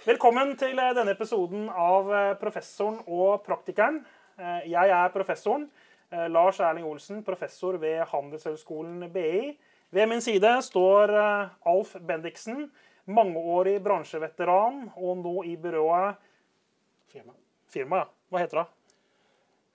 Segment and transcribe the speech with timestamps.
[0.00, 3.98] Velkommen til eh, denne episoden av eh, Professoren og praktikeren.
[4.40, 5.66] Eh, Jeg er professoren.
[6.10, 9.52] Lars Erling Olsen, professor ved Handelshøyskolen BI.
[9.94, 12.64] Ved min side står Alf Bendiksen,
[13.06, 16.18] mangeårig bransjeveteran og nå i byrået
[17.12, 17.36] Firma.
[17.70, 18.08] Firma, ja.
[18.32, 18.66] Hva heter det?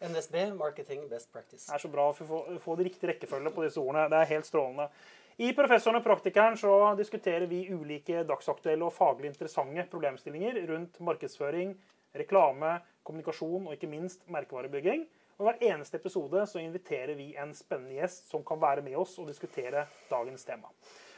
[0.09, 1.69] NSB, Marketing Best Practice.
[1.69, 4.09] Det er så bra å få, få det riktig rekkefølge på disse ordene.
[4.11, 4.89] Det er helt strålende.
[5.35, 11.73] I Professoren og praktikeren så diskuterer vi ulike dagsaktuelle og faglig interessante problemstillinger rundt markedsføring,
[12.15, 15.03] reklame, kommunikasjon og ikke minst merkevarebygging.
[15.35, 19.17] Og hver eneste episode så inviterer vi en spennende gjest som kan være med oss
[19.19, 20.71] og diskutere dagens tema.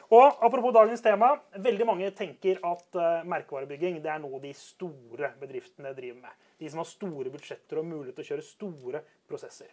[0.09, 1.35] Og Apropos dagens tema.
[1.53, 6.45] Veldig mange tenker at eh, merkevarebygging det er noe de store bedriftene driver med.
[6.57, 9.69] De som har store budsjetter og mulighet til å kjøre store prosesser.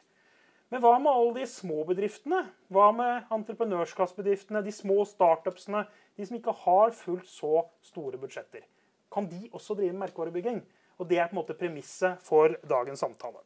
[0.73, 2.41] Men hva med alle de små bedriftene?
[2.73, 5.84] Hva med entreprenørskapsbedriftene, de små startupsene,
[6.16, 8.65] de som ikke har fullt så store budsjetter?
[9.12, 10.62] Kan de også drive merkevarebygging?
[10.98, 13.42] Og Det er på en måte premisset for dagens samtale.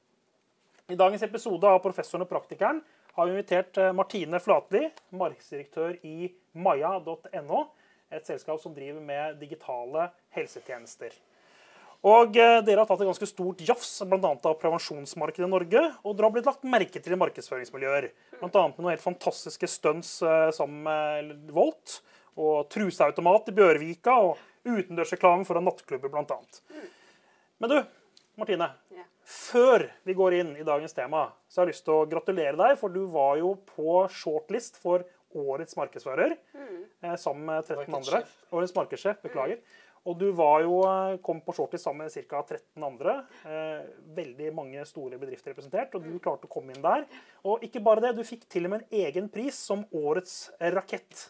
[0.88, 2.78] I dagens episode av Professoren og praktikeren
[3.12, 7.64] har vi invitert eh, Martine Flatli, markedsdirektør i maja.no,
[8.08, 11.12] et selskap som driver med digitale helsetjenester.
[12.06, 15.82] Og eh, Dere har tatt et ganske stort jafs annet av prevensjonsmarkedet i Norge.
[16.04, 18.10] Og dere har blitt lagt merke til i markedsføringsmiljøer.
[18.38, 18.50] Bl.a.
[18.52, 21.98] med noen helt fantastiske stunts eh, sammen med Volt.
[22.38, 24.14] Og truseautomat i Bjørvika.
[24.28, 26.38] Og utendørsreklame foran nattklubber, bl.a.
[27.58, 27.78] Men du,
[28.38, 28.70] Martine.
[29.28, 32.78] Før vi går inn i dagens tema, så har jeg lyst til å gratulere deg.
[32.80, 35.02] For du var jo på shortlist for
[35.36, 38.22] Årets markedsfører eh, sammen med 13 andre.
[38.48, 39.58] Årets markedssjef, beklager.
[40.06, 42.42] Og du var jo, eh, kom på shortlist sammen med ca.
[42.42, 43.16] 13 andre.
[43.44, 47.06] Eh, veldig mange store bedrifter representert, og du klarte å komme inn der.
[47.44, 51.28] Og ikke bare det, du fikk til og med en egen pris som Årets rakett.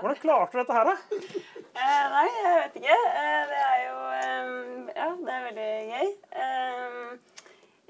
[0.00, 0.96] Hvordan klarte du dette her, da?
[1.80, 2.94] Eh, nei, jeg vet ikke.
[3.08, 4.48] Eh, det er jo eh,
[4.96, 6.08] Ja, det er veldig gøy.
[6.42, 7.44] Eh,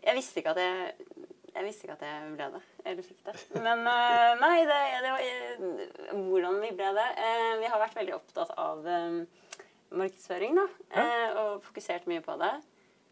[0.05, 3.33] jeg visste ikke at jeg jeg visste ikke at jeg ble det, eller fikk det.
[3.65, 7.07] Men eh, nei, det, det var eh, hvordan vi ble det.
[7.25, 9.17] Eh, vi har vært veldig opptatt av eh,
[9.91, 10.67] markedsføring, da.
[11.01, 12.53] Eh, og fokusert mye på det.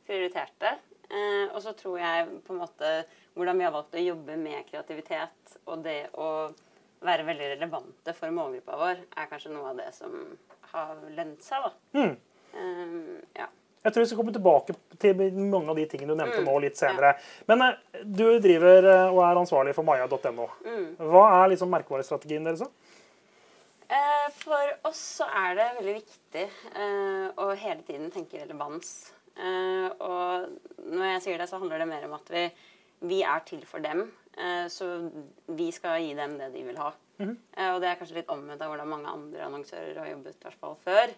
[0.09, 0.77] Prioritert det.
[1.09, 2.93] Eh, og så tror jeg på en måte
[3.39, 6.50] hvordan vi har valgt å jobbe med kreativitet og det å
[7.05, 10.15] være veldig relevante for målgruppa vår, er kanskje noe av det som
[10.72, 12.00] har lønt seg, da.
[12.00, 12.17] Mm.
[12.59, 13.49] Eh, ja.
[13.87, 16.77] Jeg tror vi skal komme tilbake til mange av de tingene du nevnte nå litt
[16.77, 17.15] senere.
[17.49, 20.49] Men eh, du driver eh, og er ansvarlig for maja.no.
[20.99, 22.67] Hva er liksom merkevarestrategien deres?
[22.67, 22.88] da?
[23.88, 26.44] Eh, For oss så er det veldig viktig
[26.76, 29.12] eh, å hele tiden tenke relevans.
[29.38, 30.49] Eh, og
[30.93, 32.44] når jeg sier det, så handler det mer om at vi,
[33.09, 34.06] vi er til for dem.
[34.71, 34.87] Så
[35.59, 36.93] vi skal gi dem det de vil ha.
[37.59, 40.47] Eh, og det er kanskje litt omvendt av hvordan mange andre annonsører har jobbet, i
[40.47, 41.15] hvert fall før.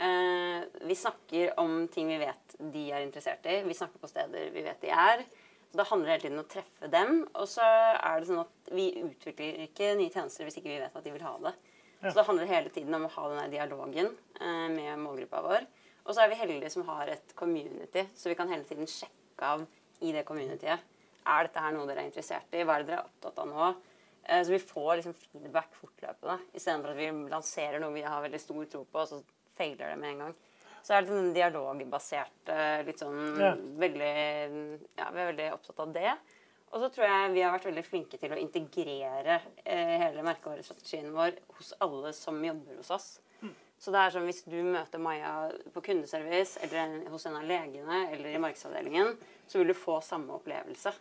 [0.00, 3.58] Eh, vi snakker om ting vi vet de er interessert i.
[3.66, 5.26] Vi snakker på steder vi vet de er.
[5.68, 7.12] Så Det handler hele tiden om å treffe dem.
[7.34, 10.96] Og så er det sånn at vi utvikler ikke nye tjenester hvis ikke vi vet
[10.96, 11.54] at de vil ha det.
[12.10, 14.08] Så det handler hele tiden om å ha den dialogen
[14.40, 15.66] eh, med målgruppa vår.
[16.04, 19.46] Og så er vi heldige som har et community, så vi kan hele tiden sjekke
[19.54, 19.62] av
[20.02, 20.80] i det communityet.
[21.30, 22.64] Er dette her noe dere er interessert i?
[22.66, 23.68] Hva er det dere er opptatt av nå?
[24.24, 28.40] Eh, Så vi får liksom feedback fortløpende, istedenfor at vi lanserer noe vi har veldig
[28.42, 29.22] stor tro på, og så
[29.54, 30.34] feiler det med en gang.
[30.82, 33.54] Så er det sånn dialogbasert eh, litt sånn Ja.
[33.54, 34.12] veldig
[34.98, 36.16] Ja, vi er veldig opptatt av det.
[36.72, 41.12] Og så tror jeg vi har vært veldig flinke til å integrere eh, hele merkevarestrategien
[41.12, 43.10] vår hos alle som jobber hos oss.
[43.82, 45.30] Så det er sånn hvis du møter Maja
[45.74, 49.16] på kundeservice eller hos en av legene eller i markedsavdelingen,
[49.50, 50.92] så vil du få samme opplevelse.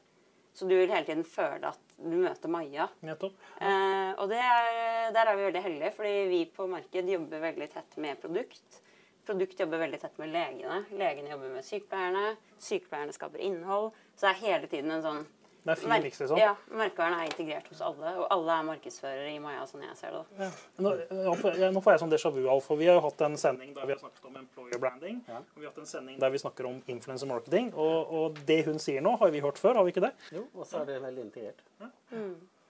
[0.52, 2.88] Så du vil hele tiden føle at du møter Maja.
[3.06, 3.38] Nettopp.
[3.62, 7.68] Eh, og det er, der er vi veldig heldige, fordi vi på marked jobber veldig
[7.76, 8.82] tett med produkt.
[9.30, 10.82] Produkt jobber veldig tett med legene.
[10.98, 12.34] Legene jobber med sykepleierne.
[12.58, 13.92] Sykepleierne skaper innhold.
[14.16, 15.22] Så det er hele tiden en sånn
[15.64, 16.38] Det er fin Merk- miks, liksom.
[16.42, 20.12] Ja, Merkevaren er integrert hos alle, og alle er markedsførere i Maja, sånn jeg ser
[20.16, 20.22] det.
[20.40, 20.48] da.
[20.82, 22.64] Nå, nå får jeg- nå får jeg sånn déjà vu, Alf.
[22.66, 25.22] for Vi har jo hatt en sending der vi har snakket om employer branding.
[25.28, 25.38] Ja.
[25.38, 27.74] Og vi har hatt en sending der vi snakker om influencer marketing.
[27.76, 30.14] Og, og det hun sier nå, har vi hørt før, har vi ikke det?
[30.32, 31.62] Jo, og så er det veldig integrert.
[31.80, 31.92] Men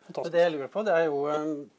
[0.08, 0.32] Fantastisk.
[0.32, 1.70] det jeg lurer på, det er jo um,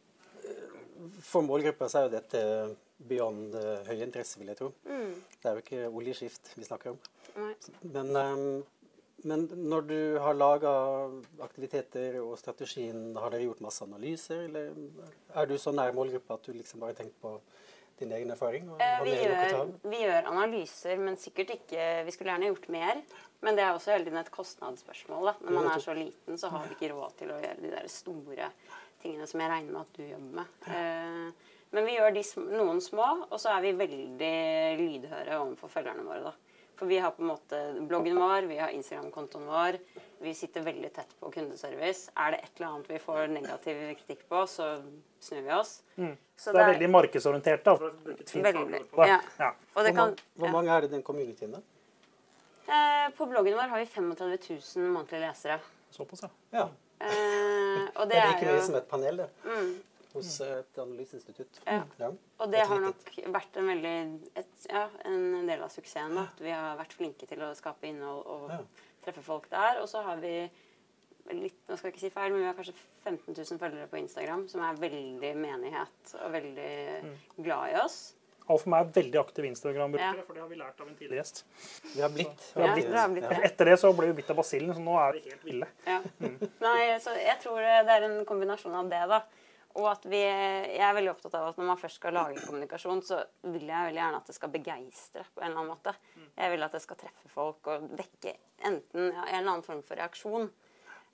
[1.20, 2.76] For målgruppa så er jo dette
[3.08, 4.72] beyond uh, høy interesse, vil jeg tro.
[4.87, 6.98] Det er jo ikke oljeskift vi snakker om.
[7.37, 7.54] Nei.
[7.82, 8.64] Men, um,
[9.28, 10.70] men når du har laga
[11.44, 14.72] aktiviteter og strategien, har dere gjort masse analyser, eller
[15.34, 17.36] er du så nær målgruppa at du liksom bare tenkt på
[18.00, 18.66] din egen erfaring?
[18.80, 23.02] Eh, har vi, gjør, vi gjør analyser, men sikkert ikke Vi skulle gjerne gjort mer.
[23.42, 25.32] Men det er også hele tiden et kostnadsspørsmål.
[25.32, 25.34] Da.
[25.42, 27.88] Når man er så liten, så har vi ikke råd til å gjøre de der
[27.90, 28.50] store
[29.02, 30.70] tingene som jeg regner med at du jobber med.
[30.70, 32.22] Eh, Men vi gjør de,
[32.52, 34.32] noen små, og så er vi veldig
[34.78, 36.20] lydhøre overfor følgerne våre.
[36.30, 36.32] da.
[36.82, 39.76] For vi har på en måte bloggen vår, vi har Instagram-kontoen vår.
[40.19, 42.08] Vi sitter veldig tett på kundeservice.
[42.19, 44.67] Er det et eller annet vi får negativ kritikk på, så
[45.23, 45.70] snur vi oss.
[46.34, 49.20] Så det er veldig markedsorientert, da, for å bruke et fint Veldig, på ja.
[49.38, 49.52] Ja.
[49.76, 50.55] Og det Hvor, kan, hvor ja.
[50.56, 51.62] mange er det i den communityen, da?
[52.67, 55.61] Eh, På bloggen vår har vi 35 000 månedlige lesere.
[55.94, 56.32] Såpass, ja.
[56.58, 56.67] Ja.
[56.99, 59.31] Eh, og Det det er er like mye som et panel, det.
[59.46, 59.73] mm,
[60.14, 61.61] Hos eh, et analyseinstitutt.
[61.67, 61.82] Ja.
[61.99, 62.11] Ja.
[62.41, 62.97] Og det har nok
[63.32, 63.94] vært en veldig
[64.37, 66.14] et, ja, en del av suksessen.
[66.14, 66.26] Da.
[66.32, 68.59] At vi har vært flinke til å skape innhold og Ja.
[69.05, 69.81] treffe folk der.
[69.81, 70.50] Og så har vi
[71.32, 72.75] litt, nå skal jeg ikke si feil, men vi har kanskje
[73.05, 77.14] 15 000 følgere på Instagram som er veldig menighet og veldig Mm.
[77.44, 78.00] glad i oss.
[78.50, 80.23] Alf og meg er veldig aktive Instagram-brukere, Ja.
[80.26, 81.44] for det har vi lært av en tidligere gjest.
[81.94, 82.43] Vi har blitt.
[82.56, 83.38] Ja, blitt- det har blitt ja.
[83.47, 85.67] Etter det så ble vi bitt av basillen, så nå er vi helt ville.
[85.87, 86.00] Ja.
[86.61, 89.23] Nei, så jeg tror det er en kombinasjon av det, da.
[89.74, 93.02] Og at vi Jeg er veldig opptatt av at når man først skal lage kommunikasjon,
[93.02, 95.94] så vil jeg veldig gjerne at det skal begeistre på en eller annen måte.
[96.36, 98.34] Jeg vil at det skal treffe folk og vekke
[98.69, 100.50] enten en eller annen form for reaksjon.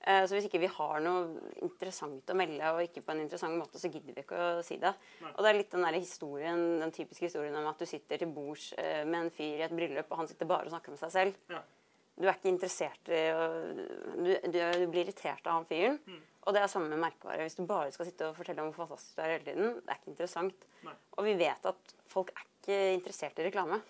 [0.01, 3.57] Eh, Så hvis ikke vi har noe interessant å melde, og ikke på en interessant
[3.59, 4.93] måte, så gidder vi ikke å si det.
[5.35, 8.27] Og det er litt den der historien, den typiske historien om at du sitter til
[8.31, 10.99] bords eh, med en fyr i et bryllup, og han sitter bare og snakker med
[10.99, 11.35] seg selv.
[12.19, 13.43] Du er ikke interessert i å
[14.19, 15.99] du, du, du blir irritert av han fyren.
[16.47, 17.43] Og det er samme med merkevare.
[17.45, 19.91] Hvis du bare skal sitte og fortelle om hvor fantastisk du er hele tiden, det
[19.91, 20.65] er ikke interessant.
[20.85, 20.95] Nei.
[21.17, 23.81] Og vi vet at folk er ikke interessert i reklame.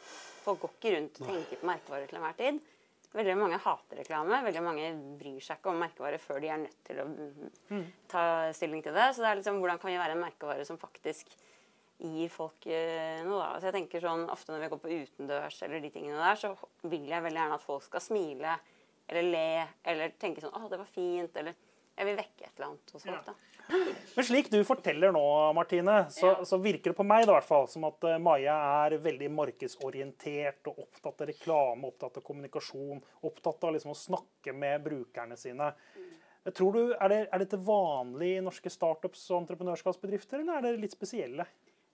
[0.43, 2.61] Folk går ikke rundt og tenker på merkevare til enhver tid.
[3.09, 4.41] Veldig mange hater reklame.
[4.45, 8.23] Veldig mange bryr seg ikke om merkevare før de er nødt til å mm, ta
[8.57, 9.07] stilling til det.
[9.13, 11.31] Så det er liksom, hvordan kan vi være en merkevare som faktisk
[11.99, 13.55] gir folk eh, noe, da.
[13.59, 16.53] Så jeg tenker sånn, Ofte når vi går på utendørs, eller de tingene der, så
[16.87, 18.59] vil jeg veldig gjerne at folk skal smile
[19.09, 19.47] eller le
[19.89, 21.57] eller tenke sånn 'Å, det var fint', eller
[21.99, 23.33] Jeg vil vekke et eller annet hos folk, da.
[24.15, 25.21] Men slik du forteller nå,
[25.53, 26.45] Martine, så, Ja.
[26.47, 28.55] så virker det på meg da, i hvert fall, som at eh, Maja
[28.87, 34.55] er veldig markedsorientert og opptatt av reklame, opptatt av kommunikasjon, opptatt av liksom å snakke
[34.55, 35.73] med brukerne sine.
[36.55, 40.81] Tror du, Er det, er dette vanlig i norske startups og entreprenørskapsbedrifter, eller er det
[40.87, 41.45] litt spesielle?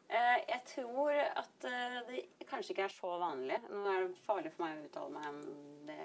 [0.05, 3.57] Eh, jeg tror at eh, det kanskje ikke er så vanlig.
[3.71, 5.39] Nå er det farlig for meg å uttale meg om
[5.87, 5.97] det.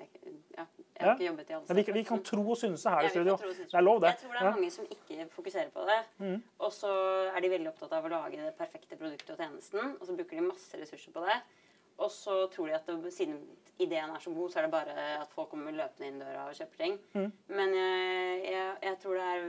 [0.57, 3.09] Ja, jeg har ikke jobbet i alle Men vi, vi kan tro og synse her
[3.09, 3.37] i studio.
[3.37, 4.15] Det er lov, det.
[4.15, 6.01] Jeg tror det er mange som ikke fokuserer på det.
[6.59, 6.93] Og så
[7.29, 9.97] er de veldig opptatt av å lage det perfekte produktet og tjenesten.
[9.99, 11.41] Og så bruker de masse ressurser på det.
[12.01, 13.37] Og så tror de at det, siden
[13.81, 16.57] ideen er så god, så er det bare at folk kommer løpende inn døra og
[16.57, 16.97] kjøper ting.
[17.13, 17.27] Mm.
[17.53, 19.45] Men jeg, jeg, jeg tror det er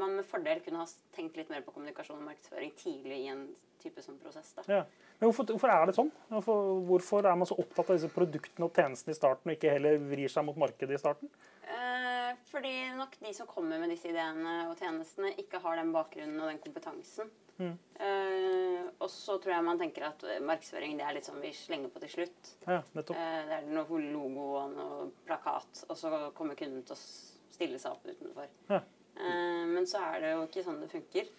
[0.00, 3.44] man med fordel kunne ha tenkt litt mer på kommunikasjon og markedsføring tidlig i en
[3.82, 4.52] type sånn prosess.
[4.56, 4.64] da.
[4.68, 4.82] Ja.
[5.18, 6.10] Men hvorfor, hvorfor er det sånn?
[6.30, 9.74] Hvorfor, hvorfor er man så opptatt av disse produktene og tjenestene i starten, og ikke
[9.74, 11.30] heller vrir seg mot markedet i starten?
[11.62, 16.40] Eh, fordi nok de som kommer med disse ideene og tjenestene, ikke har den bakgrunnen
[16.40, 17.30] og den kompetansen.
[17.58, 17.74] Mm.
[18.02, 21.92] Eh, og så tror jeg man tenker at markedsføring det er litt sånn vi slenger
[21.92, 22.54] på til slutt.
[22.66, 23.18] Ja, nettopp.
[23.18, 27.78] Eh, det er noe logo og noe plakat, og så kommer kunden til å stille
[27.82, 28.50] seg opp utenfor.
[28.72, 28.82] Ja.
[29.16, 31.30] Eh, men så er det jo ikke sånn det funker.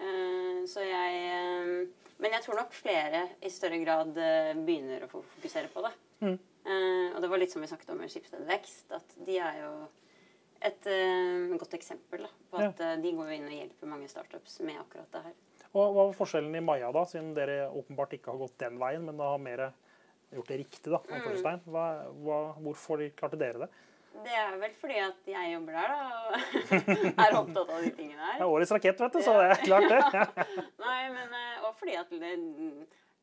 [0.00, 1.88] Eh, så jeg eh,
[2.20, 5.92] Men jeg tror nok flere i større grad eh, begynner å fokusere på det.
[6.26, 6.38] Mm.
[6.70, 9.70] Og det var litt som vi snakket om med Skipsted Vekst, at de er jo
[10.60, 10.84] et
[11.56, 12.90] godt eksempel da, på at ja.
[13.00, 15.38] de går inn og hjelper mange startups med akkurat det her.
[15.70, 19.08] Og Hva var forskjellen i Maja, da, siden dere åpenbart ikke har gått den veien,
[19.08, 19.64] men da har mer
[20.36, 20.92] gjort det riktig?
[20.92, 21.64] da, Mm.
[21.72, 21.86] Hva,
[22.20, 23.70] hva, hvorfor klarte dere det?
[24.10, 26.32] Det er vel fordi at jeg jobber der, da, og
[27.24, 28.40] er opptatt av de tingene her.
[28.40, 30.00] Det er årets rakett, vet du, så det er klart det.
[30.16, 30.26] Ja.
[30.86, 32.32] Nei, men eh, Og fordi at det,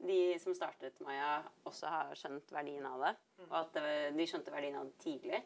[0.07, 3.13] de som startet Maja, også har skjønt verdien av det.
[3.49, 3.77] Og at
[4.17, 5.43] de skjønte verdien av det tidlig.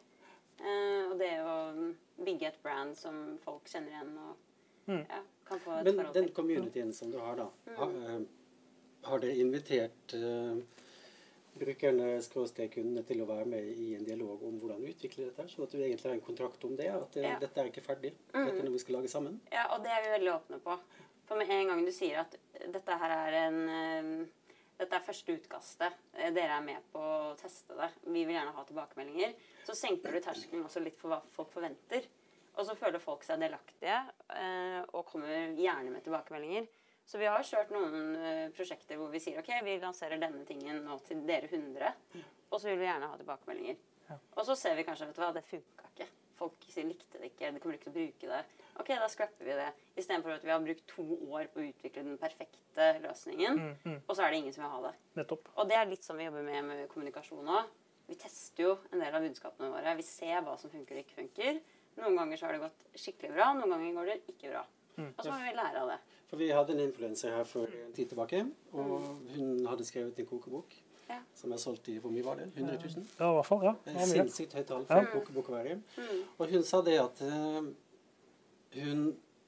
[0.62, 1.58] Eh, og det å
[2.22, 4.48] bygge et brand som folk kjenner igjen og
[4.82, 5.04] Mm.
[5.06, 7.44] ja, kan få et Men forhold den communityen som du har, da,
[7.76, 8.22] har, eh,
[9.06, 10.56] har dere invitert eh,
[11.58, 15.50] brukerne skråstrek kundene til å være med i en dialog om hvordan utvikle dette, her,
[15.52, 16.88] sånn at du egentlig har en kontrakt om det?
[16.94, 17.38] At eh, Ja.
[17.42, 19.40] dette er ikke ferdig, dette er noe vi skal lage sammen?
[19.52, 20.78] Ja, og det er vi veldig åpne på.
[21.28, 22.36] For med en gang du sier at
[22.72, 24.26] dette her er en eh,
[24.82, 25.92] dette er første utkastet.
[26.14, 27.90] eh, Dere er med på å teste det.
[28.06, 29.34] Vi vil gjerne ha tilbakemeldinger.
[29.64, 32.08] Så senker du terskelen også litt for hva folk forventer.
[32.56, 33.94] Og så føler folk seg delaktige
[34.92, 36.66] og kommer gjerne med tilbakemeldinger.
[37.06, 40.84] Så vi har kjørt noen eh, prosjekter hvor vi sier ok, vi lanserer denne tingen
[40.86, 41.92] nå til dere 100.
[42.50, 43.80] Og så vil vi gjerne ha tilbakemeldinger.
[44.36, 46.08] Og så ser vi kanskje vet du hva, det funka ikke.
[46.38, 48.40] Folk likte det ikke, de kommer ikke til å bruke det.
[48.80, 49.68] Ok, da scrapper vi det.
[50.00, 53.60] Istedenfor at vi har brukt to år på å utvikle den perfekte løsningen,
[54.08, 54.92] og så er det ingen som vil ha det.
[55.20, 55.50] Nettopp.
[55.54, 57.68] Og det er litt som vi jobber med med kommunikasjon òg.
[58.08, 59.92] Vi tester jo en del av budskapene våre.
[60.00, 61.60] Vi ser hva som funker og ikke funker.
[62.00, 64.64] Noen ganger så har det gått skikkelig bra, noen ganger går det ikke bra.
[65.12, 66.00] Og så må vi lære av det.
[66.32, 68.38] For vi hadde en influenser her for en tid tilbake,
[68.72, 69.02] og
[69.36, 70.72] hun hadde skrevet en kokebok
[71.10, 71.18] Ja.
[71.36, 72.46] som er solgt i Hvor mye var det?
[72.56, 73.04] 100 000?
[73.20, 73.64] Ja, i hvert fall.
[73.66, 73.72] Ja.
[73.92, 75.74] Er sinnssykt høyt tall for en kokebok å være.
[75.76, 76.06] i.
[76.38, 77.68] Og hun sa det at uh,
[78.80, 79.02] hun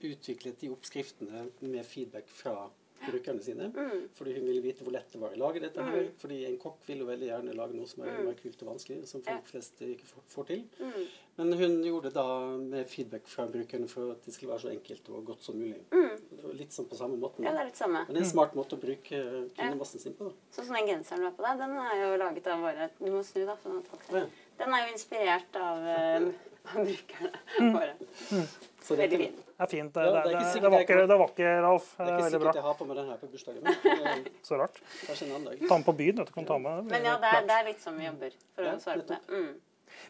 [0.04, 2.66] utviklet de oppskriftene med feedback fra
[3.08, 3.68] brukerne sine.
[3.74, 4.06] Mm.
[4.16, 6.08] Fordi hun ville vite hvor lett det var å lage dette her.
[6.20, 8.30] Fordi en kokk vil jo veldig gjerne lage noe som er mm.
[8.40, 10.64] kult og vanskelig, som folk flest ikke får, til.
[10.80, 11.04] Mm.
[11.38, 12.26] Men hun gjorde det da
[12.62, 15.82] med feedback fra brukerne for at det skulle være så enkelt og godt som mulig.
[15.90, 16.48] Mm.
[16.60, 17.46] Litt sånn på samme måten.
[17.46, 18.04] Ja, det er litt samme.
[18.06, 19.22] Men det er en smart måte å bruke
[19.58, 20.30] kundemassen sin på.
[20.30, 20.48] da.
[20.54, 23.10] Sånn som den genseren du har på deg, den er jo laget av våre Du
[23.10, 23.58] må snu, da.
[23.62, 24.28] sånn at folk ser.
[24.58, 26.28] Den er jo inspirert av, av
[26.72, 27.94] brukerne våre.
[28.30, 28.46] Mm.
[28.84, 29.36] Veldig fint.
[29.54, 29.94] Det er fint.
[29.94, 31.86] Det, Ja, det, det er det, var ikke, det var ikke, Ralf.
[31.96, 32.52] Det er ikke sikkert bra.
[32.58, 33.68] jeg har på meg den her på bursdagen.
[33.70, 34.80] Eh, Så rart.
[35.06, 35.62] kanskje en annen dag.
[35.68, 36.18] Ta den på byen.
[36.20, 38.68] Du kan ta med Men ja, det er, det er litt sånn vi jobber, for
[38.68, 39.20] Ja, å svare på det.
[39.30, 39.54] Mm.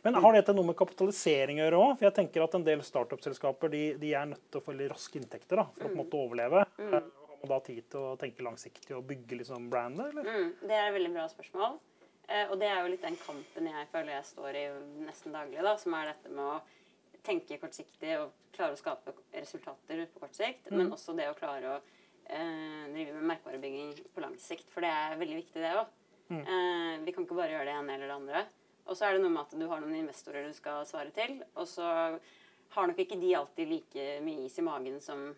[0.03, 2.03] Men har dette noe med kapitalisering å gjøre òg?
[2.07, 5.21] Jeg tenker at en del startup-selskaper de, de er nødt til å få litt raske
[5.21, 6.65] inntekter da, for å på en måte overleve.
[6.81, 6.95] Mm.
[6.99, 10.25] Eh, Har man da tid til å tenke langsiktig og bygge liksom brandet, eller?
[10.25, 11.77] Mm, det er et veldig bra spørsmål.
[12.29, 14.65] Eh, og det er jo litt den kampen jeg føler jeg står i
[15.05, 16.63] nesten daglig, da, som er dette med å
[17.25, 21.75] tenke kortsiktig og klare å skape resultater på kort sikt, men også det å klare
[21.75, 24.69] å eh, drive med merkevarebygging på lang sikt.
[24.73, 25.93] For det er veldig viktig, det òg.
[26.41, 28.45] Eh, vi kan ikke bare gjøre det ene eller det andre.
[28.85, 31.39] Og så er det noe med at du har noen investorer du skal svare til,
[31.57, 31.89] og så
[32.75, 35.29] har nok ikke de alltid like mye is i magen som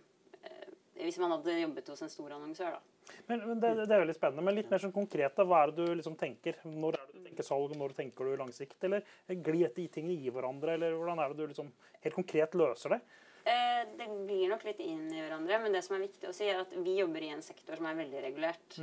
[0.43, 0.69] eh,
[1.03, 2.96] hvis man hadde jobbet hos en stor annonsør, da.
[3.27, 4.45] Men, men det, det er veldig spennende.
[4.47, 5.39] Men litt mer sånn konkret.
[5.43, 6.59] Hva er det du liksom tenker?
[6.65, 8.77] Når er det du tenker salg, når tenker du langsikt?
[8.89, 11.73] Eller glir de i tingene i hverandre, eller hvordan er det du liksom
[12.07, 13.01] helt konkret løser det?
[13.47, 16.49] Eh, Det glir nok litt inn i hverandre, men det som er viktig å si,
[16.51, 18.81] er at vi jobber i en sektor som er veldig regulert.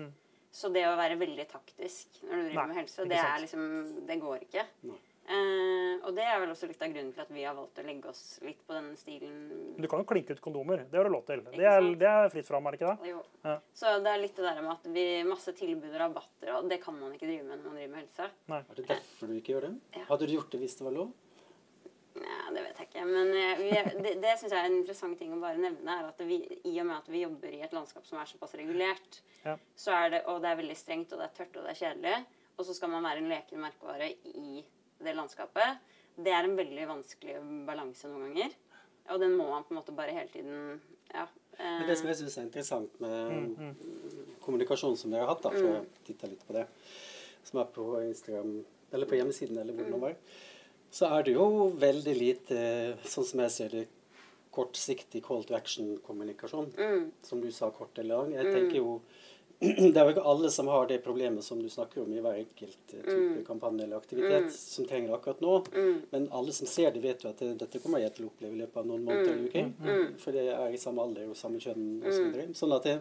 [0.53, 3.63] Så det å være veldig taktisk når du driver Nei, med helse, det er liksom
[4.05, 4.65] Det går ikke.
[4.85, 4.99] Nei.
[5.23, 7.85] Eh, og det er vel også litt av grunnen til at vi har valgt å
[7.87, 9.37] legge oss litt på den stilen.
[9.79, 10.83] Du kan jo klinke ut kondomer.
[10.91, 11.45] Det har du lov til.
[11.53, 13.11] Det er, det er fritt fram, er det ikke det?
[13.13, 13.21] Jo.
[13.45, 13.55] Ja.
[13.79, 16.81] Så det er litt det der med at vi masse tilbud og rabatter, og det
[16.83, 18.27] kan man ikke drive med når man driver med helse.
[18.51, 19.73] Er det derfor du ikke gjør det?
[19.95, 20.03] Ja.
[20.11, 21.13] Hadde du gjort det hvis det var lov?
[22.13, 23.05] Ja, det vet jeg ikke.
[23.09, 23.71] Men eh, vi,
[24.03, 25.95] det, det syns jeg er en interessant ting å bare nevne.
[26.03, 28.53] er at vi, I og med at vi jobber i et landskap som er såpass
[28.59, 29.55] regulert, Ja.
[29.75, 31.79] så er det, og det er veldig strengt, og det er tørt og det er
[31.81, 32.19] kjedelig,
[32.53, 34.61] og så skal man være en leken merkevare i
[35.01, 35.79] det landskapet,
[36.17, 38.51] det er en veldig vanskelig balanse noen ganger.
[39.11, 40.79] Og den må man på en måte bare hele tiden
[41.13, 41.27] Ja.
[41.59, 43.75] eh, Men det som jeg syns er interessant med
[44.41, 46.67] kommunikasjonen som dere har hatt, da, for jeg titte litt på det,
[47.43, 50.15] som er på Instagram, eller på hjemmesiden, eller hvor det nå var,
[50.93, 52.57] så er det jo veldig lite,
[53.09, 53.87] sånn som jeg ser det,
[54.53, 56.67] kortsiktig call to action-kommunikasjon.
[56.77, 58.33] mm, Som du sa, kort eller lang.
[58.33, 59.01] Jeg tenker jo
[59.63, 62.39] det er jo ikke alle som har det problemet som du snakker om i hver
[62.41, 65.53] enkelt type type kampanje eller aktivitet, som trenger det akkurat nå.
[65.73, 68.57] mm, Men alle som ser det, vet jo at dette kommer jeg til å oppleve
[68.57, 70.17] i løpet av noen måneder eller uker.
[70.23, 72.35] For det er i samme alder og samme kjønn osv.
[72.53, 72.95] Så sånn at det,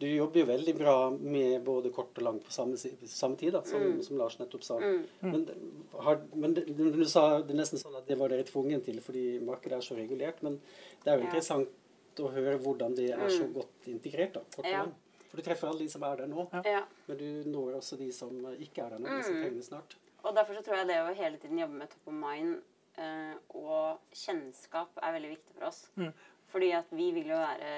[0.00, 3.60] du jobber jo veldig bra med både kort og langt på samme, samme tid, da,
[3.68, 4.78] som, som Lars nettopp sa.
[5.20, 5.44] Men,
[6.06, 8.98] har, men det, du sa det er nesten sånn at det var dere tvungen til
[9.04, 10.40] fordi markedet er så regulert.
[10.42, 10.56] Men
[11.04, 11.28] det er jo Ja.
[11.28, 11.68] interessant
[12.20, 14.34] å høre hvordan det er så godt integrert.
[14.34, 14.86] da, kort og Ja.
[15.30, 16.82] For du treffer alle de som er der nå, ja.
[17.06, 19.96] men du når også de som ikke er der nå, de som trenger det snart.
[20.24, 22.56] Og derfor så tror jeg det å hele tiden jobbe med top of mind
[23.00, 25.84] eh, og kjennskap er veldig viktig for oss.
[26.50, 27.70] Fordi at vi vil jo være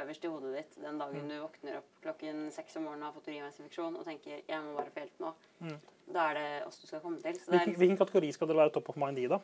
[0.00, 3.18] øverst i hodet ditt den dagen du våkner opp klokken seks om morgenen og har
[3.18, 5.34] fått urinveisinfeksjon og tenker 'jeg må bare få hjelp nå'.
[6.14, 7.34] Da er det oss du skal komme til.
[7.34, 9.38] Så det er, Hvilken, hvilken kategori skal dere være top of mind i, da?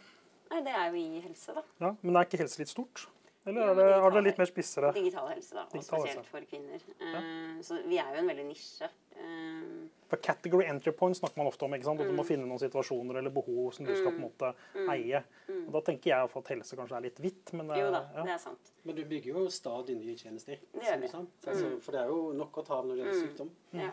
[0.51, 1.63] nei, det er jo i helse, da.
[1.81, 3.07] Ja, men er ikke helse litt stort?
[3.47, 4.93] Eller er det, digital- har dere litt mer spissere?
[4.93, 5.63] Digital helse, da.
[5.65, 6.25] Og spesielt helse.
[6.29, 6.83] for kvinner.
[7.01, 7.21] Ja.
[7.65, 8.89] Så vi er jo en veldig nisje.
[9.17, 11.73] Eh, For category entry point snakker man ofte om.
[11.75, 12.01] ikke sant?
[12.01, 14.55] At du må finne noen situasjoner eller behov som du skal på en måte
[14.91, 15.23] eie.
[15.67, 18.23] Og Da tenker jeg at helse kanskje er litt hvitt, men jo da, eh, ja.
[18.25, 18.73] det er sant.
[18.85, 20.59] Men du bygger jo stadig nye tjenester.
[20.75, 21.09] Det gjør vi.
[21.47, 23.51] Altså, for det er jo nok å ta av når det gjelder sykdom.
[23.73, 23.91] Ja.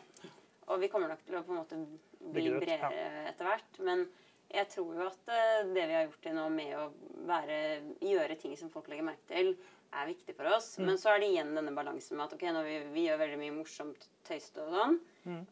[0.68, 1.88] Og vi kommer nok til å på en måte
[2.34, 3.80] bli det bredere etter hvert.
[3.80, 4.08] Men
[4.54, 6.86] jeg tror jo at eh, det vi har gjort til nå med å
[7.27, 7.58] være,
[8.04, 9.54] gjøre ting som folk legger merke til,
[9.96, 10.74] er viktig for oss.
[10.82, 13.56] Men så er det igjen denne balansen med at ok, vi, vi gjør veldig mye
[13.56, 14.98] morsomt tøyste og sånn,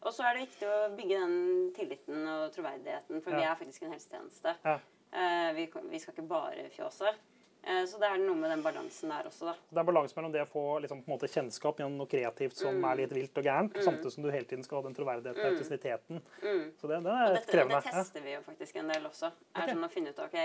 [0.02, 1.38] og så er det viktig å bygge den
[1.76, 4.52] tilliten og troverdigheten, for vi er faktisk en helsetjeneste.
[4.64, 4.76] Ja.
[5.16, 7.14] Uh, vi, vi skal ikke bare fjåse.
[7.66, 9.54] Eh, så det er noe med den balansen der også, da.
[9.74, 12.54] Det er balanse mellom det å få liksom, på en måte, kjennskap gjennom noe kreativt
[12.60, 12.84] som Mm.
[12.92, 15.50] er litt vilt og gærent, samtidig som du hele tiden skal ha den troverdigheten og
[15.50, 16.22] autentisiteten.
[16.78, 17.82] Så det, det er dette, krevende.
[17.82, 19.32] det tester vi jo faktisk en del også.
[19.56, 20.38] Er sånn å finne ut ok,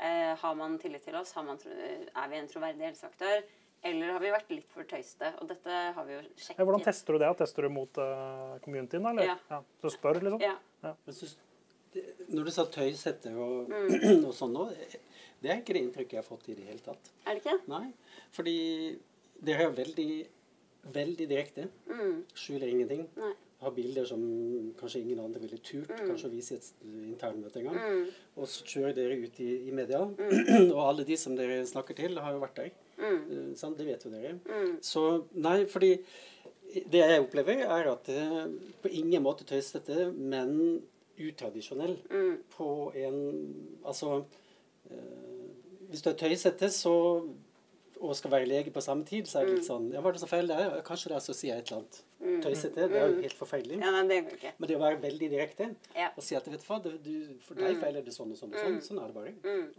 [0.00, 1.32] eh, Har man tillit til oss?
[1.36, 3.44] Har man, er vi en troverdig helseaktør?
[3.84, 5.34] Eller har vi vært litt for tøyste?
[5.42, 6.56] Og dette har vi jo sjekket.
[6.58, 7.36] Ja, hvordan tester du det?
[7.36, 9.10] Tester du mot uh, communityen, da?
[9.10, 9.36] Eller?
[9.50, 9.58] Ja.
[9.82, 10.40] Så spør, liksom?
[10.40, 10.54] Ja.
[10.82, 11.36] Men synes,
[12.32, 14.24] når du sa tøysete og, Mm.
[14.28, 14.64] og sånn nå,
[15.44, 17.10] det er ikke det inntrykket jeg har fått i det hele tatt.
[17.24, 17.56] Er det ikke?
[17.70, 17.86] Nei,
[18.34, 18.58] fordi
[19.44, 20.10] dere er veldig,
[20.94, 21.66] veldig direkte.
[21.90, 22.22] Mm.
[22.38, 23.08] Skjuler ingenting.
[23.20, 23.32] Nei.
[23.64, 24.22] Har bilder som
[24.76, 27.78] kanskje ingen andre ville turt kanskje å vise i et internmøte engang.
[27.80, 28.08] Mm.
[28.40, 30.02] Og så kjører dere ut i, i media.
[30.74, 32.72] og alle de som dere snakker til, har jo vært der.
[33.00, 33.52] Mm.
[33.58, 33.76] Sånn.
[33.78, 34.34] Det vet jo dere.
[34.48, 34.74] Mm.
[34.84, 35.94] Så nei, fordi
[36.90, 38.24] det jeg opplever, er at det
[38.82, 40.82] på ingen måte tøysete, men
[41.20, 41.98] utradisjonell.
[42.10, 42.38] Mm.
[42.56, 43.18] På en
[43.84, 44.40] Altså eh,
[45.90, 46.94] Hvis du er tøysete, så
[48.04, 49.56] og skal være lege på samme tid, så er det Mm.
[49.60, 50.76] litt sånn Ja, var det så feil der?
[50.76, 52.02] er Kanskje det er så sier jeg et eller annet.
[52.44, 53.80] Tøysete, det er jo helt forferdelig.
[53.80, 54.52] Ja, men, det går ikke.
[54.58, 56.10] Men det å være veldig direkte Ja.
[56.16, 58.80] og si at vet du hva, for deg feiler det sånn og sånn og sånn.
[58.82, 59.32] Sånn er det bare.
[59.44, 59.72] Mm.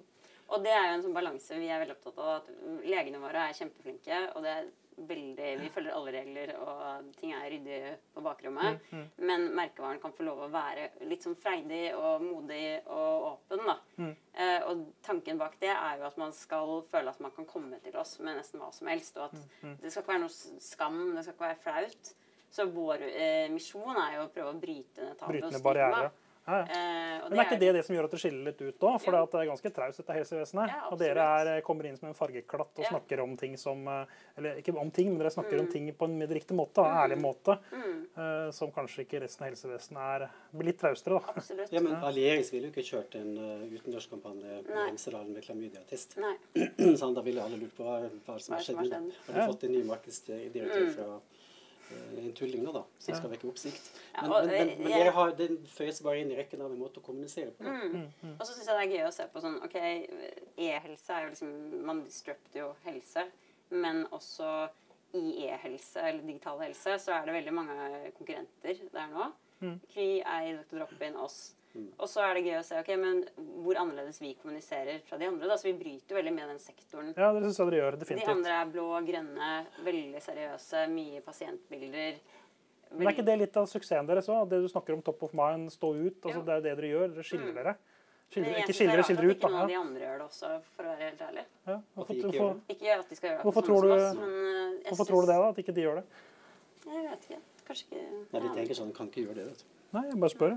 [0.50, 2.41] Og det er jo en sånn balanse vi er veldig opptatt av.
[2.41, 2.47] At
[2.85, 4.65] legene våre er kjempeflinke, og det er
[4.97, 7.79] veldig, vi følger alle regler, og ting er ryddig
[8.15, 8.79] på bakrommet.
[9.17, 13.77] Men merkevaren kan få lov å være litt sånn freidig og modig og åpen, da.
[14.35, 17.79] Eh, og tanken bak det er jo at man skal føle at man kan komme
[17.83, 21.01] til oss med nesten hva som helst, og at det skal ikke være noe skam,
[21.15, 22.13] det skal ikke være flaut.
[22.55, 26.11] Så vår eh, misjon er jo å prøve å bryte ned tabu Bryte ned barrierer.
[26.47, 26.65] Ja, ja.
[26.69, 28.89] Eh, og Men er ikke det det som gjør at det skiller litt ut da?
[29.01, 30.69] For det er ganske traust, dette helsevesenet.
[30.69, 32.89] Ja, og dere er, kommer inn som en fargeklatt og Ja.
[32.91, 34.05] snakker om ting som eh,
[34.37, 35.59] Eller ikke om ting, men dere snakker Mm.
[35.65, 37.57] om ting på en med riktig måte, en ærlig måte.
[37.73, 41.33] eh, som kanskje ikke resten av helsevesenet er blir litt traustere, da.
[41.35, 41.71] Absolutt.
[41.73, 46.17] Ja, men Aleris ville jo ikke kjørt en uh, utendørskampanje på Hemsedalen med klamydia-test.
[46.17, 46.35] Nei.
[47.01, 48.75] sånn, da ville alle lurt på hva, hva som har skjedd.
[48.77, 48.89] har nå.
[48.91, 49.25] skjedd.
[49.27, 49.47] Har du Ja.
[49.47, 51.21] fått en ny markedsdirektør fra
[51.91, 53.91] eh, en tulling nå, da, som skal vekke oppsikt?
[54.15, 56.71] Ja, Men, og, men, men, men jeg- har, den føyes bare inn i rekken av
[56.73, 57.63] en måte å kommunisere på.
[57.63, 58.07] Mm.
[58.23, 58.35] Mm.
[58.39, 59.75] Og så syns jeg det er gøy å se på sånn OK,
[60.57, 61.53] e-helse er jo liksom
[61.85, 63.25] Man disrupter jo helse,
[63.69, 64.49] men også
[65.15, 67.75] i e-helse eller digital helse så er det veldig mange
[68.17, 69.29] konkurrenter der nå.
[69.93, 70.81] Kry, Ei, Dr.
[70.81, 71.53] Drop-in, oss.
[72.00, 73.24] Og så er det gøy å se ok, men
[73.65, 75.48] hvor annerledes vi kommuniserer fra de andre.
[75.48, 77.13] da, Så vi bryter jo veldig med den sektoren.
[77.17, 77.98] Ja, det synes jeg dere gjør.
[78.00, 78.25] definitivt.
[78.25, 79.50] De andre er blå, grønne,
[79.84, 82.16] veldig seriøse, mye pasientbilder.
[82.96, 84.48] Men er ikke det litt av suksessen deres òg?
[84.50, 86.22] Det du snakker om top of mind, stå ut.
[86.24, 86.46] altså Jo.
[86.46, 87.14] Det er det dere gjør.
[87.16, 87.75] Dere skiller dere.
[88.31, 89.42] Skiller, Men jeg ikke dere, er skiller rart ut.
[89.42, 89.48] da.
[89.48, 91.44] ikke noen av de andre gjør det også, for å være helt ærlig.
[91.68, 91.75] Ja.
[91.75, 92.75] At Hvorfor, de ikke hvorfor, gjør det.
[92.75, 95.07] Ikke at de skal gjøre det Hvorfor tror du- som oss, men eh, hvorfor synes-
[95.11, 95.50] tror du det, da?
[95.50, 96.05] At ikke de gjør det?
[96.85, 97.40] Jeg vet ikke.
[97.68, 98.01] Kanskje ikke
[98.33, 99.66] Nei, de tenker sånn, kan ikke gjøre det, vet du.
[99.96, 100.53] Nei, jeg bare spør.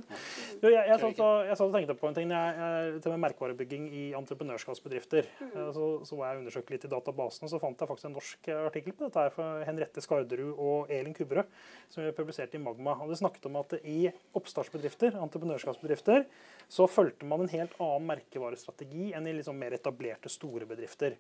[0.59, 2.31] Jo, jeg, jeg, satt og, jeg satt og tenkte på en ting.
[2.35, 5.29] Jeg, jeg, til med merkevarebygging i entreprenørskapsbedrifter.
[5.46, 8.16] Eh, Så, så var jeg undersøkt litt i databasen, og så fant jeg faktisk en
[8.16, 11.53] norsk eh, artikkel på dette her fra Henriette Skarderud og Elin Kubberød,
[11.92, 12.96] som vi publiserte i Magma.
[13.05, 14.09] Og det snakket om at i
[14.40, 16.27] oppstartsbedrifter, entreprenørskapsbedrifter,
[16.68, 21.14] så fulgte man en helt annen merkevarestrategi enn i liksom mer etablerte store bedrifter.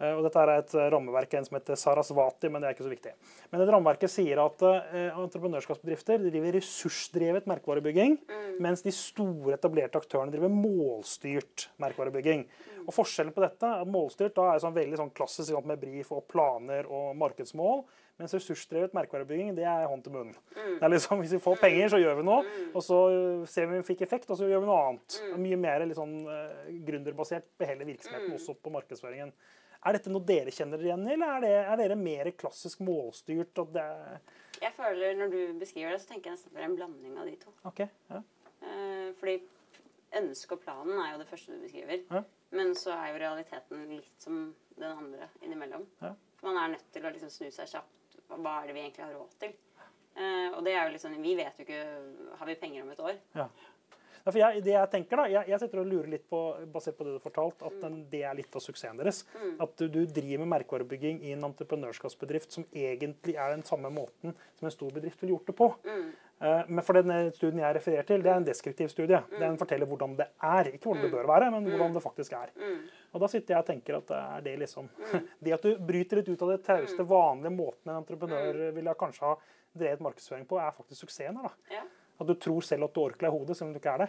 [0.00, 2.94] Eh, Og dette er et rammeverk en som heter Sarasvati, men det er ikke så
[2.96, 3.12] viktig.
[3.52, 4.64] Men dette rammeverket sier at
[5.28, 7.57] entreprenørskapsbedrifter driver ressursdrevet merkevarebygging,
[8.62, 12.46] mens de store etablerte aktørene driver målstyrt merkevarebygging.
[12.88, 15.80] Og Forskjellen på dette er at målstyrt da er sånn veldig sånn klassisk sant, med
[15.82, 17.82] brief og planer og markedsmål.
[18.18, 20.32] Mens ressursdrevet merkevarebygging det er hånd til munn.
[20.56, 22.56] Det er liksom, Hvis vi får penger, så gjør vi noe.
[22.72, 25.18] Og så øh, ser vi om vi fikk effekt, og så gjør vi noe annet.
[25.28, 29.30] Er Mye mer litt sånn uh, gründerbasert på hele virksomheten, også på markedsføringen.
[29.88, 33.60] Er dette noe dere kjenner igjen i, eller er, det, er dere mer klassisk målstyrt?
[34.60, 37.36] Jeg føler Når du beskriver det, så tenker jeg nesten på en blanding av de
[37.40, 37.52] to.
[37.70, 38.20] ok, ja.
[38.68, 39.38] Eh, fordi
[40.18, 42.02] ønsket og planen er jo det første du beskriver.
[42.10, 42.22] Ja.
[42.58, 44.42] Men så er jo realiteten litt som
[44.76, 45.86] den andre innimellom.
[46.02, 46.12] Ja.
[46.44, 48.20] Man er nødt til å liksom snu seg kjapt.
[48.28, 49.56] Hva er det vi egentlig har råd til?
[50.18, 51.82] Eh, og det er jo sånn, Vi vet jo ikke
[52.40, 53.18] Har vi penger om et år?
[53.38, 53.44] Ja.
[54.36, 56.40] Ja, jeg, det jeg tenker da, jeg, jeg sitter og lurer litt på,
[56.74, 59.24] basert på det du fortalt, at den, det er litt av suksessen deres.
[59.62, 64.34] At du, du driver med merkevarebygging i en entreprenørskapsbedrift som egentlig er den samme måten
[64.58, 65.70] som en stor bedrift ville gjort det på.
[66.40, 69.18] Eh, men for den studien jeg refererer til, det er en deskriptiv studie.
[69.40, 70.70] Den forteller hvordan det er.
[70.74, 72.52] Ikke hvordan det bør være, men hvordan det faktisk er.
[73.12, 74.88] Og da sitter jeg og tenker at det er det liksom
[75.44, 79.24] Det at du bryter litt ut av det trauste, vanlige måten en entreprenør ville kanskje
[79.24, 79.36] ha
[79.78, 81.48] drevet markedsføring på, er faktisk suksessen her.
[81.48, 81.74] da.
[81.78, 81.82] Ja.
[82.18, 84.08] At du tror selv at du orkler i hodet, selv om du ikke er det.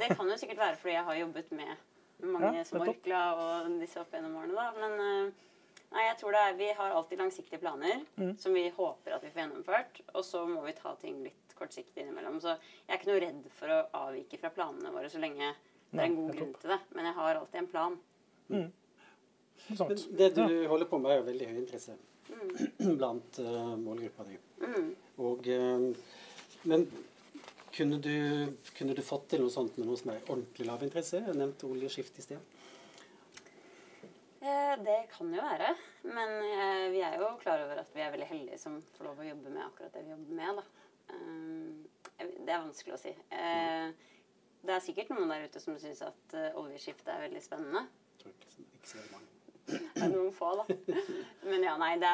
[0.00, 1.76] Det kan jo sikkert være fordi jeg har jobbet med
[2.26, 2.80] mange Ja, som.
[2.82, 4.54] Orkla og disse opp gjennom årene.
[4.56, 4.72] da.
[4.80, 5.44] Men eh,
[5.94, 8.32] nei, jeg tror det er, vi har alltid langsiktige planer Mm.
[8.42, 10.00] som vi håper at vi får gjennomført.
[10.14, 12.40] Og så må vi ta ting litt kortsiktig innimellom.
[12.42, 15.54] Så jeg er ikke noe redd for å avvike fra planene våre så lenge
[15.92, 16.80] det er en god grunn til det.
[16.94, 17.98] Men jeg har alltid en plan.
[18.50, 18.68] Mm.
[19.78, 21.94] Men det du holder på med, er jo veldig høy interesse
[22.98, 24.36] blant uh, målgruppa di.
[25.18, 25.86] Og, eh,
[26.62, 26.86] men
[27.74, 31.20] kunne du, kunne du fått til noe sånt med noe som er ordentlig lav interesse?
[31.22, 32.54] Jeg nevnte oljeskift i sted.
[34.40, 35.74] Eh, det kan jo være.
[36.08, 39.22] Men eh, vi er jo klar over at vi er veldig heldige som får lov
[39.22, 40.60] å jobbe med akkurat det vi jobber med.
[40.60, 40.66] da.
[41.14, 43.14] Eh, det er vanskelig å si.
[44.58, 47.84] Det er sikkert noen der ute som syns at oljeskiftet er veldig spennende.
[48.16, 49.34] Jeg tror ikke, ikke så mange.
[49.68, 50.96] Det er noen få, da.
[51.50, 52.10] Men ja, nei, det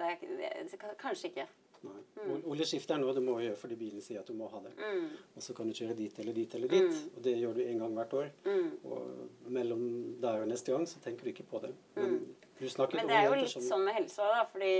[0.00, 1.46] det er, det er Kanskje ikke.
[1.86, 2.00] Nei.
[2.20, 2.42] Mm.
[2.52, 4.72] Oljeskifte er noe du må gjøre fordi bilen sier at du må ha det.
[4.76, 5.06] Mm.
[5.36, 6.98] Og så kan du kjøre dit eller dit eller dit.
[7.14, 8.28] Og det gjør du en gang hvert år.
[8.44, 8.68] Mm.
[8.90, 9.86] Og mellom
[10.20, 11.72] der og neste gang så tenker du ikke på det.
[11.96, 12.20] Men
[12.60, 14.44] du snakket Men det er jo litt som sånn med helse da.
[14.52, 14.74] Fordi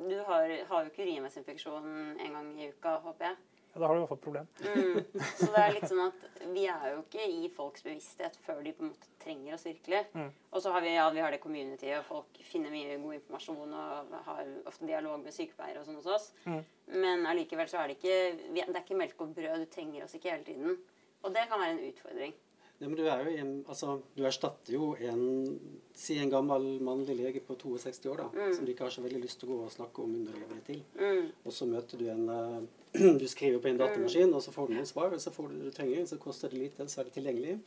[0.00, 3.40] du har, har jo ikke urinveisinfeksjon en gang i uka, håper jeg.
[3.72, 4.46] Ja, da har du i hvert fall et problem.
[4.64, 5.26] Mm.
[5.38, 8.72] Så det er litt sånn at vi er jo ikke i folks bevissthet før de
[8.74, 10.00] på en måte trenger oss virkelig.
[10.16, 10.28] Mm.
[10.50, 13.76] Og så har vi, ja, vi har det community, og folk finner mye god informasjon
[13.78, 16.28] og har ofte dialog med sykepleiere og sånn hos oss.
[16.50, 16.60] Mm.
[17.04, 18.16] Men allikevel så er det ikke
[18.56, 19.62] Det er ikke melk og brød.
[19.62, 20.80] Du trenger oss ikke hele tiden.
[21.22, 22.34] Og det kan være en utfordring.
[22.80, 25.24] Ja, men du er jo en, altså, du erstatter jo en
[26.00, 29.18] Si en gammel mannlig lege på 62 år, da, som du ikke har så veldig
[29.20, 30.78] lyst til å gå og snakke om underlivet til.
[30.96, 31.26] Mm.
[31.44, 32.62] Og så møter du en eh,
[33.20, 35.58] Du skriver på en datamaskin, og så får du noen svar, og så får du
[35.58, 37.58] det du trenger, så koster det lite, så er det tilgjengelig.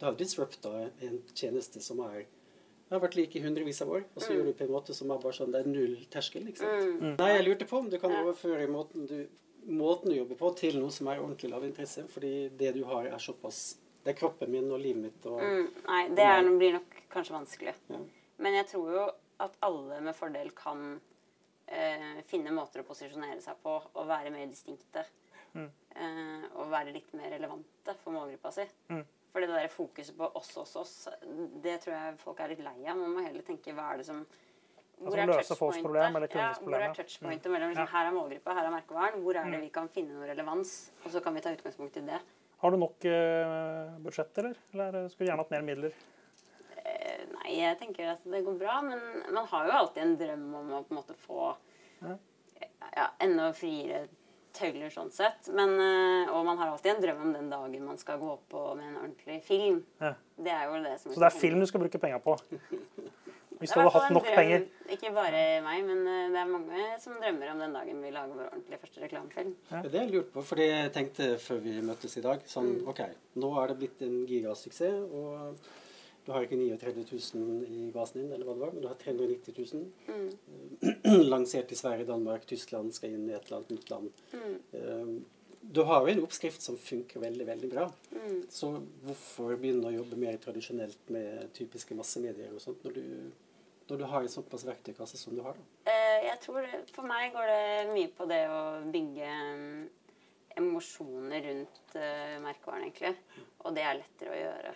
[0.00, 0.72] Du har disrupta
[1.04, 2.24] en tjeneste som er
[2.92, 5.12] har vært like i hundrevis av år, og så gjør du på en måte som
[5.12, 7.06] er bare sånn Det er null terskel, ikke sant.
[7.20, 9.16] Nei, jeg lurte på om du kan overføre måten du,
[9.68, 13.08] måten du jobber på, til noe som er ordentlig lav interesse, fordi det du har,
[13.08, 13.62] er såpass
[14.02, 15.70] Det er kroppen min og livet mitt og Mm.
[15.86, 17.74] Nei, det er, blir nok kanskje vanskelig.
[17.88, 18.02] Ja.
[18.42, 19.08] Men jeg tror jo
[19.42, 21.00] at alle med fordel kan
[21.68, 25.04] eh, finne måter å posisjonere seg på og være mer distinkte.
[25.54, 28.64] Eh, og være litt mer relevante for målgruppa si.
[28.88, 29.02] Mm.
[29.32, 30.94] Fordi det der fokuset på oss, oss, oss,
[31.64, 32.96] det tror jeg folk er litt lei av.
[32.98, 34.24] Man må heller tenke hva er det som
[35.02, 35.82] hvor altså, er touchpointet?
[35.82, 37.90] problem, eller ja, hvor er touchpointet mellom liksom, Ja.
[37.90, 39.22] Her er målgruppa, her er merkevaren.
[39.24, 40.92] Hvor er det vi kan finne noe relevans?
[41.02, 42.20] Og så kan vi ta utgangspunkt i det.
[42.62, 44.58] Har du nok eh, budsjett, eller?
[44.72, 45.94] Eller skulle du gjerne hatt mer midler?
[46.78, 49.00] Eh, Nei, jeg tenker at det går bra, men
[49.34, 51.54] man har jo alltid en drøm om å på en måte få
[52.02, 52.14] Ja.
[52.96, 54.04] ja, enda friere
[54.54, 55.48] tøyler sånn sett.
[55.50, 58.62] Men, eh, og man har alltid en drøm om den dagen man skal gå på
[58.78, 59.82] med en ordentlig film.
[60.02, 60.14] Ja.
[60.36, 62.36] Det er jo det som Så det er film du skal bruke penger på?
[63.62, 64.34] Hvis du hadde hatt nok drøm.
[64.40, 64.64] penger?
[64.96, 68.34] Ikke bare meg, men eh, det er mange som drømmer om den dagen vi lager
[68.40, 69.54] vår ordentlige første reklamefilm.
[69.70, 72.72] Ja, Det har jeg lurt på, fordi jeg tenkte før vi møttes i dag sånn
[72.82, 72.88] Mm.
[72.92, 73.00] OK,
[73.42, 75.56] nå er det blitt en gigasuksess, og
[76.26, 78.98] du har ikke 39 000 i basen din, eller hva det var, men du har
[79.00, 79.86] 390 000.
[80.08, 81.28] Mm.
[81.32, 84.10] Lansert i Sverige, Danmark, Tyskland, skal inn i et eller annet nytt land.
[84.32, 84.58] Mm.
[84.72, 85.14] Eh,
[85.72, 87.84] Du har jo en oppskrift som funker veldig, veldig bra.
[88.10, 88.40] Mm.
[88.50, 88.72] Så
[89.04, 93.04] hvorfor begynne å jobbe mer tradisjonelt med typiske massemedier og sånt, når du,
[93.92, 95.56] når du har en såpass verktøykasse som du har?
[95.58, 95.92] da?
[95.92, 98.60] Eh, Jeg tror For meg går det mye på det å
[98.94, 99.82] bygge mm,
[100.62, 103.14] emosjoner rundt eh, merkevaren, egentlig.
[103.64, 104.74] Og det er lettere å gjøre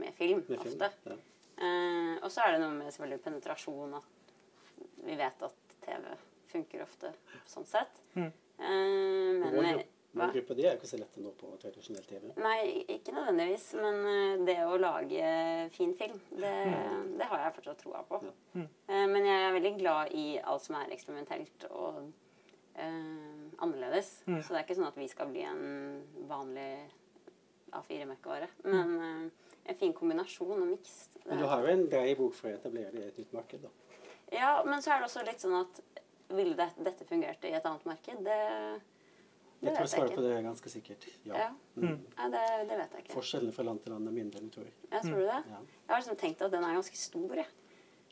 [0.00, 0.74] med film, Med film?
[0.74, 0.90] ofte.
[1.10, 1.16] Ja.
[1.64, 4.32] Eh, og så er det noe med selvfølgelig penetrasjon at
[5.04, 6.14] vi vet at TV
[6.54, 7.12] funker ofte
[7.50, 8.00] sånn sett.
[8.14, 8.30] Mm.
[8.58, 9.84] Eh,
[10.14, 10.32] men hva?
[10.36, 12.26] gruppa di er jo ikke så lett å nå på tradisjonell TV.
[12.38, 12.58] Nei,
[12.94, 13.64] ikke nødvendigvis.
[13.82, 15.30] Men eh, det å lage
[15.74, 16.52] fin film, det,
[17.18, 18.20] det har jeg fortsatt troa på.
[18.54, 18.66] Mm.
[18.66, 21.98] Eh, Men jeg er veldig glad i alt som er eksperimentelt og
[22.78, 24.12] eh, annerledes.
[24.28, 24.38] Mm.
[24.38, 25.64] Så det er ikke sånn at vi skal bli en
[26.30, 26.70] vanlig
[27.74, 28.52] A4-merkevare.
[28.70, 30.96] Men eh, en fin kombinasjon og miks.
[31.24, 33.74] Men du har jo en grei bok for å etablere et nytt marked, da.
[34.34, 35.82] Ja, men så er det også litt sånn at
[36.34, 38.22] ville det, dette fungert i et annet marked?
[38.24, 38.38] Det
[39.64, 41.34] Jeg tror jeg svarer på det ganske sikkert ja.
[41.40, 41.48] Ja.
[41.76, 41.98] Mm.
[42.18, 43.14] Nei, det, det vet jeg ikke.
[43.16, 44.70] Forskjellene fra land til land er mindre enn du tror.
[44.92, 45.40] Ja, tror du det?
[45.50, 45.60] Ja.
[45.64, 47.36] Jeg har liksom tenkt at den er ganske stor.
[47.40, 47.46] Jeg.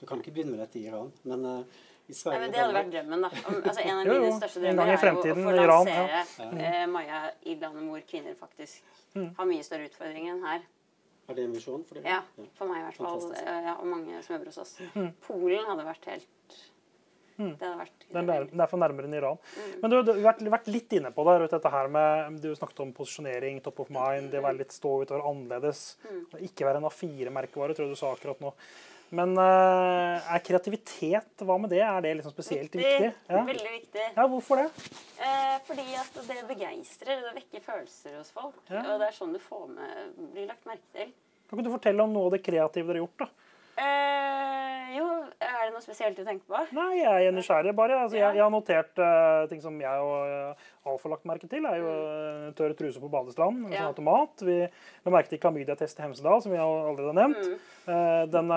[0.01, 2.75] Du kan ikke begynne med dette i Iran, men uh, i Nei, men det hadde
[2.75, 3.29] vært drømmen, da.
[3.47, 6.23] Om, altså, en av Jo, jo, mine største drømmer er jo å få Iran, lansere
[6.59, 9.27] uh, Maya i landet hvor kvinner faktisk Mm.
[9.37, 10.63] har mye større utfordringer enn her.
[11.29, 12.15] Er det en visjon for dere?
[12.15, 13.27] Ja, for meg i hvert fall.
[13.37, 14.71] Eh, Ja, og mange som øver hos oss.
[14.95, 15.11] Mm.
[15.27, 16.57] Polen hadde vært helt
[17.43, 17.51] Mm.
[17.59, 19.41] Det hadde vært den, er nær- nærmere enn Iran.
[19.57, 19.75] Mm.
[19.83, 21.35] Men du har vært, vært litt inne på det.
[21.43, 24.73] Rundt dette her med, Du snakket om posisjonering, top of mind, det å være litt
[24.75, 25.85] stå ut og være annerledes.
[26.07, 26.25] Mm.
[26.49, 28.55] Ikke være en A4-merkevare, tror jeg du sa akkurat nå.
[29.13, 31.83] Men uh, er kreativitet, hva med det?
[31.85, 33.11] Er det liksom spesielt viktig?
[33.29, 33.43] Ja.
[33.45, 34.07] Veldig viktig.
[34.17, 34.69] ja, hvorfor det?
[35.21, 37.21] Eh, fordi at det begeistrer.
[37.27, 38.57] Det vekker følelser hos folk.
[38.73, 38.87] Ja.
[38.87, 41.13] Og det er sånn du får med, blir lagt merke til.
[41.45, 43.27] Kan ikke du fortelle om noe av det kreative dere har gjort?
[43.27, 43.29] da?
[43.85, 45.07] Eh, jo,
[45.43, 46.61] er det noe spesielt du tenker på?
[46.77, 47.99] Nei, jeg er nysgjerrig bare.
[48.05, 51.47] Altså, jeg, jeg har notert uh, ting som jeg og uh, Alf har lagt merke
[51.47, 51.63] til.
[51.69, 53.85] er jo uh, tørre truse på badestrand, en Ja.
[53.85, 54.43] sånn automat.
[54.43, 57.49] Vi la merke til klamydia-test i Hemsedal, som vi allerede har nevnt.
[57.53, 57.69] Mm.
[57.87, 58.53] Uh, den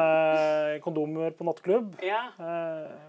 [0.86, 1.96] kondomer på nattklubb.
[2.06, 2.24] Ja.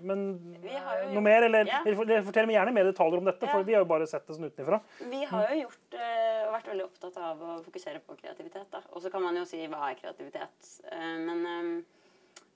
[0.01, 0.27] Men
[0.65, 1.83] jo noe mer, eller Ja.
[2.27, 4.49] Fortell meg gjerne mer detaljer om dette, for vi har jo bare sett det sånn
[4.51, 4.81] utenfra.
[5.11, 5.99] Vi har jo gjort
[6.53, 8.69] vært veldig opptatt av å fokusere på kreativitet.
[8.73, 8.81] da.
[8.93, 10.71] Og så kan man jo si hva er kreativitet.
[11.27, 11.96] Men eh,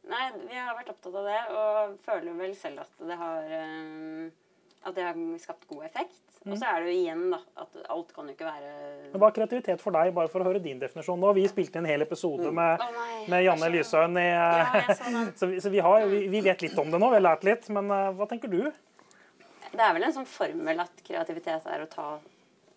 [0.08, 4.30] nei, vi har vært opptatt av det og føler vel selv at det har eh,
[4.80, 6.22] at det har skapt god effekt.
[6.48, 8.70] Og så er det jo igjen da, at alt kan jo ikke være
[9.10, 11.20] Men Hva er kreativitet for deg, bare for å høre din definisjon?
[11.20, 13.68] Nå vi spilte en hel episode med, Å nei, med Janne.
[13.74, 14.86] Lysøen i Ja,
[15.38, 17.44] så vi, så vi, har, vi, vi vet litt om det nå, vi har lært
[17.44, 17.68] litt.
[17.76, 18.62] Men uh, hva tenker du?
[19.70, 22.08] Det er vel en sånn formel at kreativitet er å ta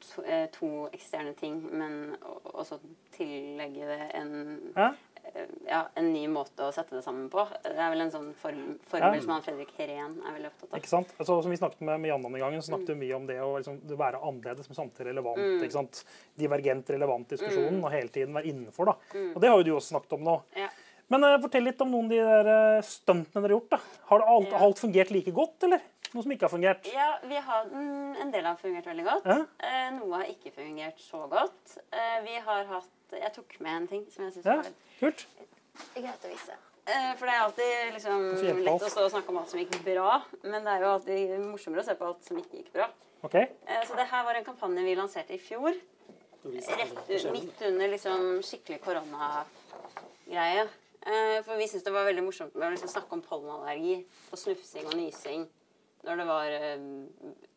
[0.03, 2.17] to, eh, to eksisterende ting, men
[2.51, 2.81] også
[3.15, 4.35] tillegge det en,
[4.75, 4.91] Ja?
[5.23, 7.45] Eh, ja, en ny måte å sette det sammen på.
[7.63, 9.21] Det er vel en sånn form, formel Ja.
[9.21, 10.79] som han Fredrik Herén er veldig opptatt av.
[10.79, 11.13] Ikke sant?
[11.19, 13.39] Altså, som vi snakket med, med om den gangen, så snakket vi mye om det
[13.41, 15.37] å liksom, det være annerledes, men samtidig relevant.
[15.39, 15.63] Mm.
[15.63, 16.03] ikke sant?
[16.35, 18.85] Divergent, relevant diskusjonen, og hele tiden være innenfor.
[18.93, 18.97] da.
[19.35, 20.41] Og det har jo du også snakket om nå.
[20.55, 20.69] Ja.
[21.11, 23.69] Men uh, fortell litt om noen av de der eh, stuntene dere har gjort.
[23.75, 23.79] da.
[24.09, 24.61] Har alt, Ja.
[24.65, 25.81] alt fungert like godt, eller?
[26.13, 26.87] Noe som ikke har fungert?
[26.93, 29.25] Ja, vi har, mm, En del har fungert veldig godt.
[29.25, 29.39] Ja.
[29.69, 31.77] Eh, noe har ikke fungert så godt.
[31.91, 35.25] Eh, vi har hatt Jeg tok med en ting som jeg syns Ja, var kult.
[35.93, 36.55] greit å vise.
[36.85, 39.83] Eh, for det er alltid liksom, lett å stå og snakke om alt som gikk
[39.85, 42.87] bra, men det er jo alltid morsommere å se på alt som ikke gikk bra.
[43.23, 43.35] OK.
[43.35, 45.73] Eh, så det her var en kampanje vi lanserte i fjor.
[46.43, 50.67] Rett midt under liksom skikkelig koronagreie.
[51.05, 54.39] Eh, for vi syntes det var veldig morsomt med å liksom snakke om pollenallergi og
[54.39, 55.47] snufsing og nysing
[56.03, 56.85] når det var eh,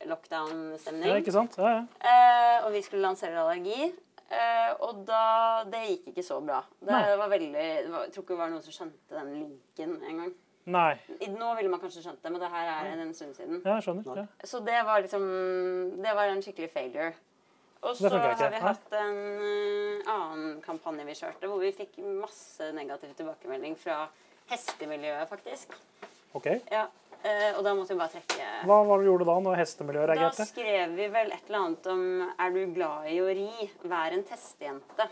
[0.06, 1.10] lockdown-stemning.
[1.10, 1.56] Ja, ikke sant?
[1.58, 1.84] Ja, ja.
[2.00, 3.92] Eh, og vi skulle lansere allergi.
[4.26, 6.62] Eh, og da Det gikk ikke så bra.
[6.80, 7.16] Det Nei.
[7.20, 10.34] var veldig, det var, jeg tror ikke det var noen som skjønte den linken engang.
[10.66, 10.96] Nei.
[11.30, 13.60] Nå ville man kanskje skjønt det, men det her er en, en stund siden.
[13.62, 14.18] Ja, jeg skjønner.
[14.18, 14.26] Ja.
[14.42, 15.26] Så det var liksom
[16.02, 17.12] Det var en skikkelig failure.
[17.86, 18.60] Og så har vi nei?
[18.64, 24.08] hatt en eh, annen kampanje vi kjørte, hvor vi fikk masse negativ tilbakemelding fra
[24.50, 25.76] hestemiljøet, faktisk.
[26.34, 26.48] OK.
[26.72, 26.86] Ja,
[27.56, 30.48] og da måtte vi bare trekke Hva var det du gjorde da, når hestemiljøet Da
[30.50, 33.70] skrev vi vel et eller annet om Er du glad i å ri?
[33.86, 35.08] Vær en testjente.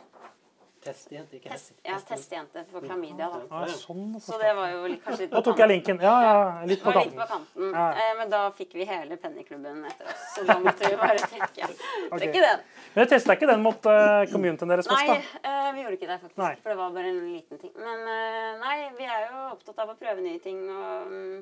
[0.84, 1.80] Testjente, ikke Test, hest.
[1.86, 3.38] ja, testjente for klamydia, da.
[3.48, 4.18] Ja, sånn.
[4.20, 6.00] Så det var jo litt, kanskje litt Da tok jeg linken.
[6.04, 6.34] Ja, ja.
[6.68, 7.14] Litt på kanten.
[7.14, 7.70] litt på kanten.
[7.72, 7.78] kanten.
[7.78, 7.86] Ja.
[8.02, 11.70] Eh, men da fikk vi hele pennyklubben etter oss, så da måtte vi bare trekke,
[12.12, 12.68] trekke den.
[12.92, 15.16] Men jeg testa ikke den mot uh, communityen deres først, da.
[15.48, 16.38] Nei, vi gjorde ikke det, faktisk.
[16.42, 16.52] Nei.
[16.60, 17.74] For det var bare en liten ting.
[17.80, 21.38] Men eh, nei, vi er jo opptatt av å prøve nye ting og mm,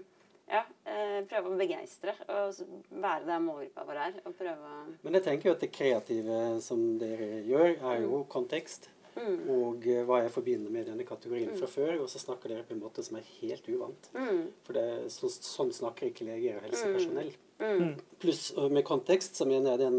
[0.48, 2.14] ja, eh, prøve å begeistre.
[2.28, 2.54] Og
[2.90, 4.12] være der målgruppa vår er.
[4.26, 8.24] Og prøve å Men jeg tenker jo at det kreative som dere gjør, er jo
[8.28, 8.88] kontekst.
[9.14, 9.48] Mm.
[9.52, 12.00] Og eh, hva jeg forbinder med denne kategorien fra før.
[12.00, 14.08] Og så snakker dere på en måte som er helt uvant.
[14.16, 17.32] mm, For det, så, sånn snakker ikke leger og helsepersonell.
[17.60, 19.98] mm, Pluss med kontekst så mener jeg den,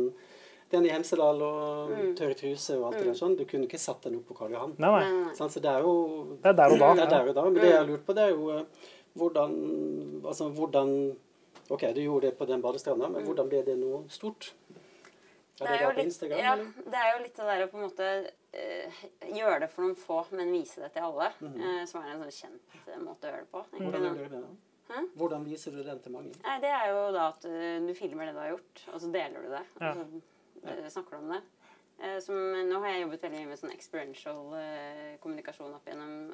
[0.73, 2.15] den i Hemsedal og Mm.
[2.17, 3.37] tørr truse og alt det der sånn.
[3.37, 4.73] Du kunne ikke satt den opp på Karl Johan.
[4.79, 5.23] Nei, nei.
[5.27, 5.33] nei.
[5.35, 6.93] Så det er jo Det er der og da.
[6.95, 7.43] Det er der og da.
[7.43, 8.63] Men det jeg har lurt på, det er jo eh,
[9.19, 9.53] hvordan
[10.23, 10.93] Altså hvordan
[11.69, 14.51] OK, du gjorde det på den badestranda, men hvordan ble det noe stort?
[15.61, 16.39] Er det, jo da på litt, Instagram?
[16.39, 16.89] ja, eller?
[16.91, 18.09] det er jo litt det der å på en måte
[18.57, 19.01] uh,
[19.37, 21.29] gjøre det for noen få, men vise det til alle.
[21.39, 21.63] Mm -hmm.
[21.63, 23.63] uh, som er en sånn kjent uh, måte å gjøre det på.
[23.77, 24.41] Hvordan gjør du det?
[24.41, 24.93] da?
[24.93, 25.01] Hæ?
[25.15, 26.31] Hvordan viser du den til mange?
[26.43, 27.41] Nei, det er jo da at
[27.87, 29.65] du filmer det du har gjort, og så deler du det.
[29.79, 29.91] Ja.
[29.91, 31.41] Og så snakker du om det.
[32.03, 32.35] Eh, som,
[32.69, 34.43] nå har jeg jobbet veldig mye med sånn experiential
[35.19, 36.33] kommunikasjon opp igjennom.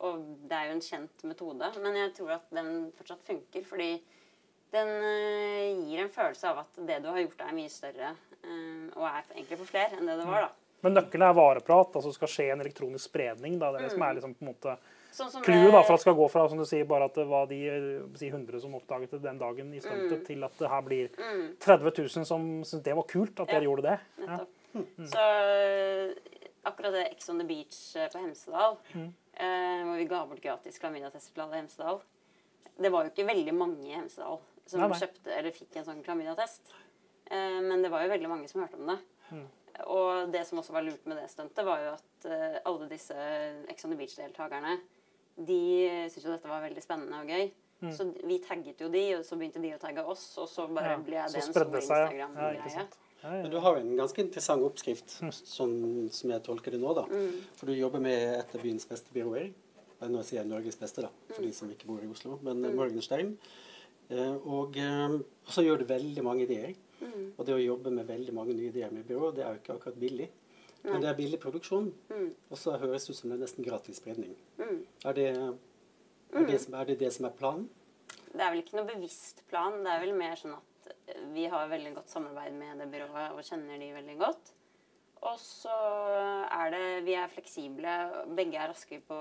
[0.00, 3.64] Og det er jo en kjent metode, men jeg tror at den fortsatt funker.
[3.68, 3.90] Fordi
[4.72, 8.14] den eh, gir en følelse av at det du har gjort, er mye større.
[8.40, 10.50] eh, og er egentlig for flere enn det det var, da.
[10.80, 11.92] Men nøkkelen er vareprat.
[11.98, 13.58] altså skal skje en elektronisk spredning.
[13.60, 14.78] da, Det er det som er liksom på en måte
[15.12, 17.46] Sånn clouet for at det skal gå fra som du sier, bare at det var
[17.50, 20.80] de eh, si 100 som oppdaget det den dagen i stuntet, til at det her
[20.86, 21.56] blir Mm.
[21.58, 23.68] 30 000 som syntes det var kult at dere Ja.
[23.68, 23.98] gjorde det.
[24.18, 24.38] Ja.
[24.38, 24.48] Nettopp.
[25.10, 25.26] Så
[26.68, 30.78] akkurat det Ex on the Beach øh, på Hemsedal, øh, hvor vi ga bort gratis
[30.78, 32.00] klamydiatester til alle i Hemsedal
[32.80, 34.98] Det var jo ikke veldig mange i Hemsedal som Nei, nei.
[35.00, 36.70] kjøpte eller fikk en sånn klamydiatest.
[37.30, 39.00] Eh, men det var jo veldig mange som hørte om det.
[39.90, 42.26] Og det som også var lurt med det stuntet, var jo at
[42.68, 43.16] alle disse
[43.70, 44.76] Ex on the Beach-deltakerne
[45.40, 45.60] de
[46.10, 47.50] syntes jo dette var veldig spennende og gøy.
[47.96, 50.98] Så vi tagget jo de, og så begynte de å tagge oss, og så bare
[50.98, 52.26] Ja, ble det en stor seg, ja.
[53.22, 53.34] Ja.
[53.36, 55.72] Ja, Men du har jo en ganske interessant oppskrift, som,
[56.10, 56.94] som jeg tolker det nå.
[56.96, 57.04] da.
[57.58, 59.50] For du jobber med et av byens beste byråer.
[60.08, 62.38] Nå sier jeg Norges beste, da, for de som ikke bor i Oslo.
[62.46, 62.76] Men mm.
[62.78, 63.34] Morgenstern.
[64.08, 66.72] Eh, og eh, og så gjør du veldig mange ideer.
[67.36, 69.76] Og det å jobbe med veldig mange nye ideer med byrå, det er jo ikke
[69.78, 70.30] akkurat billig.
[70.84, 71.90] Men det er billig produksjon.
[72.48, 74.32] Og så høres det ut som det er nesten gratis spredning.
[74.56, 74.78] Mm.
[75.04, 77.68] Er, det, er, det, som- er det det som er planen?
[78.32, 79.76] Det er vel ikke noe bevisst plan.
[79.84, 80.92] Det er vel mer sånn at
[81.34, 84.54] vi har veldig godt samarbeid med det byrået og kjenner de veldig godt.
[85.28, 85.76] Og så
[86.48, 87.96] er det Vi er fleksible.
[88.36, 89.18] Begge er raske på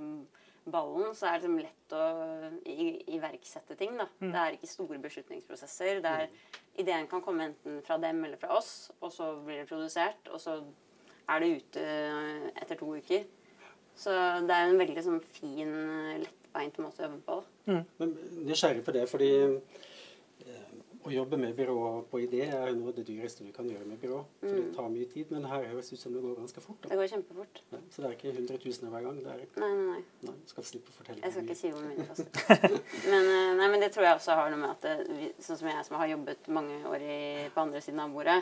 [0.00, 0.26] mm,
[0.72, 2.04] ballen, så er det liksom lett å
[3.18, 3.98] iverksette ting.
[4.00, 4.08] da.
[4.20, 6.00] Det er ikke store beslutningsprosesser.
[6.04, 6.28] Det er,
[6.80, 10.40] ideen kan komme enten fra dem eller fra oss, og så blir det produsert, og
[10.40, 10.62] så
[11.28, 13.26] er det ute eh, etter to uker.
[13.96, 14.14] Så
[14.48, 17.38] det er en veldig sånn fin, eh, lettbeint måte å jobbe på.
[17.68, 17.82] Mm.
[18.00, 18.14] Men
[18.48, 19.30] nysgjerrig på det, fordi
[21.04, 21.74] Å jobbe med byrå
[22.08, 24.22] på idé er noe av det dyreste du kan gjøre med byrå.
[24.40, 26.86] For det tar mye tid, men her høres ut som det går ganske fort.
[26.88, 27.60] Det går kjempefort.
[27.74, 29.18] Ja, så det er ikke hundretusener hver gang.
[29.20, 30.30] Det er, Nei, nei, nei.
[30.30, 32.26] nei, skal slippe å fortelle Jeg skal ikke si hvor mye det.
[33.12, 35.68] Men, eh, nei, men det tror jeg også har noe med at det, sånn som
[35.68, 37.18] jeg som har jobbet mange år i,
[37.52, 38.40] på andre siden av bordet,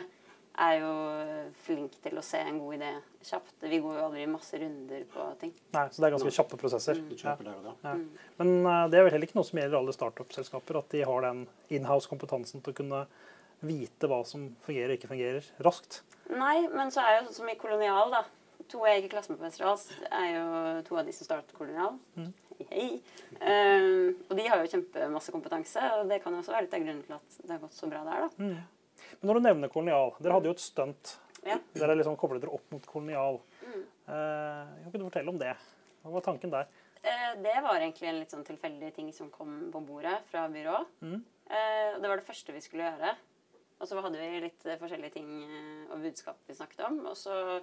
[0.61, 0.91] er jo
[1.65, 2.91] flink til å se en god idé
[3.25, 3.55] kjapt.
[3.63, 5.53] Vi går jo aldri masse runder på ting.
[5.73, 7.01] Nei, så det er ganske kjappe prosesser.
[7.01, 7.15] Mm.
[7.17, 7.35] Ja.
[7.39, 7.73] der og da.
[7.87, 7.95] Ja.
[8.41, 11.25] Men uh, det er vel heller ikke noe som gjelder alle startup-selskaper, at de har
[11.25, 13.01] den inhouse-kompetansen til å kunne
[13.63, 16.01] vite hva som fungerer og ikke fungerer, raskt.
[16.29, 18.23] Nei, men så er jo sånn som i Kolonial, da.
[18.71, 20.45] To jeg gikk i klasse med på Westerdals, er jo
[20.87, 21.97] to av de som startet Kolonial.
[22.15, 22.87] Hei, hei.
[23.39, 26.85] Um, og de har jo kjempemasse kompetanse, og det kan jo også være litt av
[26.85, 28.51] grunnen til at det har gått så bra der, da.
[29.21, 31.17] Men når du nevner kolonial, dere hadde jo et stunt.
[31.43, 31.57] Ja.
[31.75, 33.41] Dere liksom koblet dere opp mot kolonial.
[33.63, 35.53] Eh, kan du fortelle om det?
[36.03, 36.67] Hva var tanken der?
[37.03, 40.87] Eh, Det var egentlig en litt sånn tilfeldig ting som kom på bordet fra byrået.
[41.03, 43.15] Eh, Det var det første vi skulle gjøre.
[43.81, 45.29] Og så hadde vi litt eh, forskjellige ting
[45.91, 47.05] og budskap vi snakket om.
[47.07, 47.61] Og så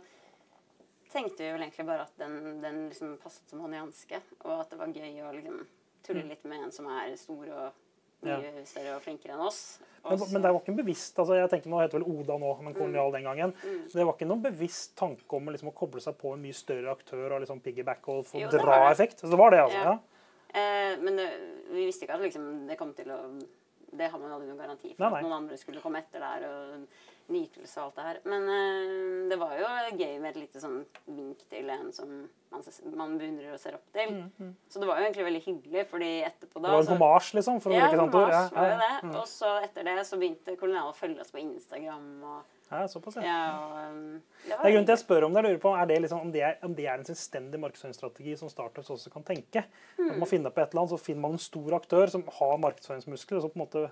[1.13, 4.21] tenkte vi vel egentlig bare at den, den liksom passet som hånd i hanske.
[4.45, 5.63] Og at det var gøy å liksom
[6.07, 7.73] tulle litt med en som er stor og
[8.27, 9.61] mye større og flinkere enn oss.
[10.05, 12.53] Men, men det var ikke en bevisst altså jeg tenker Nå heter vel Oda nå,
[12.65, 13.53] men kolonial den gangen.
[13.61, 13.83] Mm.
[13.93, 16.95] Det var ikke noen bevisst tanke om liksom, å koble seg på en mye større
[16.95, 19.25] aktør og liksom piggyback og få dra-effekt.
[19.25, 19.85] Så det var det, altså.
[19.85, 19.97] Ja.
[19.97, 20.21] Ja.
[20.61, 21.29] Eh, men det,
[21.71, 23.21] vi visste ikke at liksom, det kom til å
[23.91, 25.03] Det har man aldri noen garanti for.
[25.03, 25.21] Nei, nei.
[25.21, 26.85] At noen andre skulle komme etter der og
[27.31, 28.21] nytelse og alt det her.
[28.33, 28.93] Men eh,
[29.31, 32.13] det var jo gøy med et lite sånn vink til en som
[32.51, 32.65] man,
[32.99, 34.15] man beundrer og ser opp til.
[34.71, 37.35] Så det var jo egentlig veldig hyggelig, fordi etterpå da Mm, Det var en hommage,
[37.39, 38.33] liksom, for å ja, bruke et annet ord.
[38.33, 39.13] Ja, var jo ja, det.
[39.21, 42.11] Og så etter det så begynte Kolonial å følge oss på Instagram.
[42.27, 43.23] Og, ja, såpass, ja.
[43.27, 45.43] ja, og, um, det Det er grunnen til jeg spør om det.
[45.43, 48.37] Jeg lurer på, er det liksom, om, det er, om det er en selvstendig markedsføringsstrategi
[48.43, 49.65] som startups også kan tenke?
[49.95, 52.63] At man finner på et eller annet, så finner man en stor aktør som har
[52.67, 53.89] markedsføringsmuskler, og så på en måte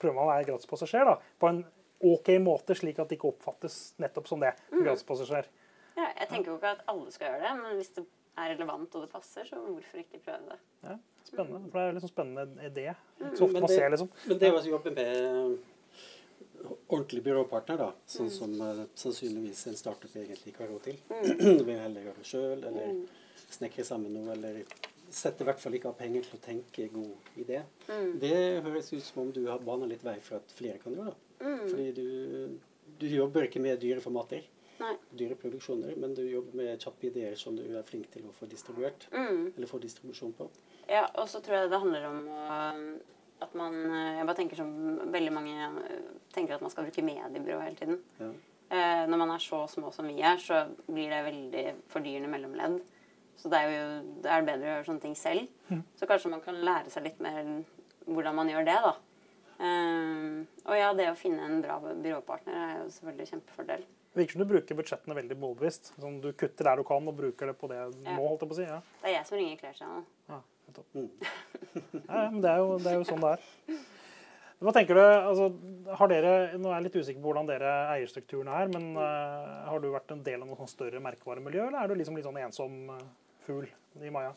[0.00, 1.62] prøver man å være gratispassasjer da, på en
[2.04, 4.52] OK måte, slik at det ikke oppfattes nettopp som det.
[4.72, 5.48] Gratispassasjer.
[5.96, 8.04] Ja, jeg tenker jo ikke at alle skal gjøre det, men hvis det
[8.36, 10.58] er relevant og det passer, så hvorfor ikke prøve det?
[10.82, 11.70] Ja, spennende.
[11.70, 12.90] For det er liksom spennende idé.
[12.92, 13.22] Mm.
[13.22, 14.10] Ikke så ofte man ser, liksom.
[14.26, 15.14] Men det å jobbe med
[16.66, 21.00] ordentlig byråpartner, da, sånn som uh, sannsynligvis en startup egentlig ikke har råd til
[21.68, 22.92] vil heller gjøre det sjøl, eller
[23.56, 24.62] snekre sammen noe, eller
[25.10, 27.62] sette i hvert fall ikke av penger til å tenke god idé.
[28.20, 31.12] Det høres ut som om du har bana litt vei for at flere kan gjøre
[31.14, 31.56] det.
[31.70, 32.58] Fordi du,
[33.00, 34.42] du jobber ikke med dyre formater,
[34.80, 34.94] Nei.
[35.16, 38.48] dyre produksjoner, men du jobber med kjappe ideer som du er flink til å få
[38.50, 39.52] distribuert, Mm.
[39.56, 40.48] eller få distribusjon på.
[40.88, 42.98] Ja, og så tror jeg det handler om
[43.42, 43.74] at man
[44.16, 44.70] Jeg bare tenker som
[45.12, 45.70] veldig mange
[46.32, 47.98] tenker at man skal bruke mediebyrå hele tiden.
[48.20, 48.30] Ja.
[48.70, 52.80] Eh, når man er så små som vi er, så blir det veldig fordyrende mellomledd.
[53.36, 53.88] Så det er jo
[54.24, 55.50] det er bedre å gjøre sånne ting selv.
[55.98, 57.42] Så kanskje man kan lære seg litt mer
[58.06, 58.94] hvordan man gjør det, da.
[59.56, 63.86] Um, og ja, det å finne en bra byråpartner er jo selvfølgelig kjempefordel.
[64.16, 65.90] Det virker som du bruker budsjettene veldig målbevisst.
[66.00, 68.14] Sånn, du kutter der du kan, og bruker det på det du Ja.
[68.16, 68.28] må.
[68.30, 68.68] holdt jeg på å si.
[68.68, 68.80] Ja.
[69.02, 70.40] Det er jeg som ringer Claire Ja.
[70.94, 71.10] Mm.
[72.08, 73.84] ja, ja, men det er, jo, det er jo sånn det er.
[74.56, 75.46] Hva tenker du, altså,
[76.00, 79.80] har dere, Nå er jeg litt usikker på hvordan dere eierstrukturen er, men uh, har
[79.80, 82.40] du vært en del av noe sånn større merkevaremiljø, eller er du liksom litt sånn
[82.40, 83.04] ensom eh,
[83.46, 83.68] fugl
[84.02, 84.34] i Maja?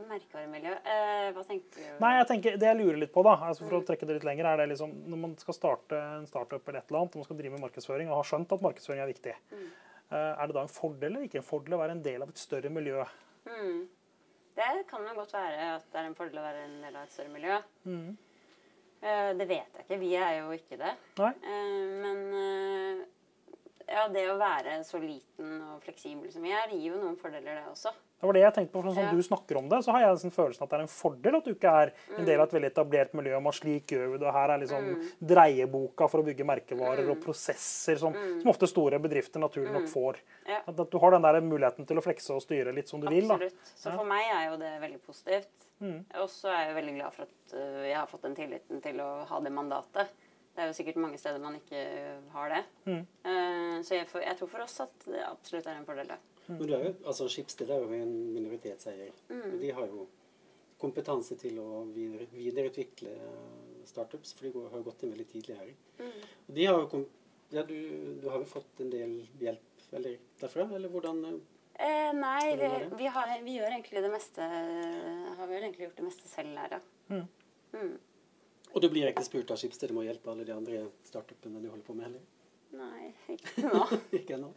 [0.00, 0.72] Merkevaremiljø.
[0.94, 1.98] Eh, hva tenker du?
[2.00, 4.26] Nei, jeg tenker, Det jeg lurer litt på, da, altså for å trekke det litt
[4.28, 7.22] lenger, er det liksom, når man skal starte en startup eller et eller annet, og
[7.22, 9.68] man skal drive med markedsføring og har skjønt at markedsføring er viktig, mm.
[10.16, 12.40] er det da en fordel eller ikke en fordel å være en del av et
[12.40, 13.04] større miljø?
[13.50, 13.84] Mm.
[14.60, 17.06] Det kan jo godt være at det er en fordel å være en del av
[17.06, 17.60] et større miljø.
[19.00, 19.98] Eh, det vet jeg ikke.
[20.02, 20.92] Vi er jo ikke det.
[21.20, 21.30] Nei?
[21.40, 23.02] Eh, men eh,
[23.88, 27.62] ja, det å være så liten og fleksibel som vi er, gir jo noen fordeler,
[27.62, 27.94] det også.
[28.20, 29.12] Det var det jeg tenkte på, for sånn som Ja.
[29.16, 31.44] du snakker om det, så har jeg den følelsen at det er en fordel at
[31.46, 33.36] du ikke er en del av et veldig etablert miljø.
[33.38, 34.90] om at slik gjør vi det, og Her er liksom
[35.24, 40.20] dreieboka for å bygge merkevarer og prosesser som, som ofte store bedrifter naturlig nok får.
[40.46, 40.60] Ja.
[40.66, 43.08] At, at du har den der muligheten til å flekse og styre litt som du
[43.08, 43.30] vil.
[43.30, 43.72] Absolutt.
[43.74, 45.66] Så for meg er jo det veldig positivt.
[46.20, 48.98] Og så er jeg veldig glad for at øh, jeg har fått den tilliten til
[49.00, 50.10] å ha det mandatet.
[50.52, 51.80] Det er jo sikkert mange steder man ikke
[52.34, 52.64] har det.
[53.24, 56.18] Eh, så jeg, jeg tror for oss at det absolutt er en fordel, det.
[56.56, 59.14] Men du er jo, altså Skipsted er jo en minoritetseier.
[59.30, 59.54] Mm.
[59.62, 60.06] De har jo
[60.80, 63.14] kompetanse til å videre, videreutvikle
[63.88, 65.72] startups, for de går, har gått inn veldig tidlig her.
[66.00, 66.28] Mm.
[66.48, 67.06] Og de har jo kom,
[67.52, 67.76] ja, du,
[68.22, 71.40] du har jo fått en del hjelp eller, derfra, eller hvordan eh,
[71.80, 76.00] Eh, nei, Hvordan vi, vi, har, vi gjør egentlig det meste Har vel egentlig gjort
[76.00, 77.20] det meste selv her, da.
[77.72, 77.94] Mm.
[78.70, 81.70] Og du blir ikke spurt av Skipsted om å hjelpe alle de andre startupene de
[81.72, 82.26] holder på med heller?
[82.70, 83.80] Nei, ikke nå.
[84.18, 84.50] ikke ennå?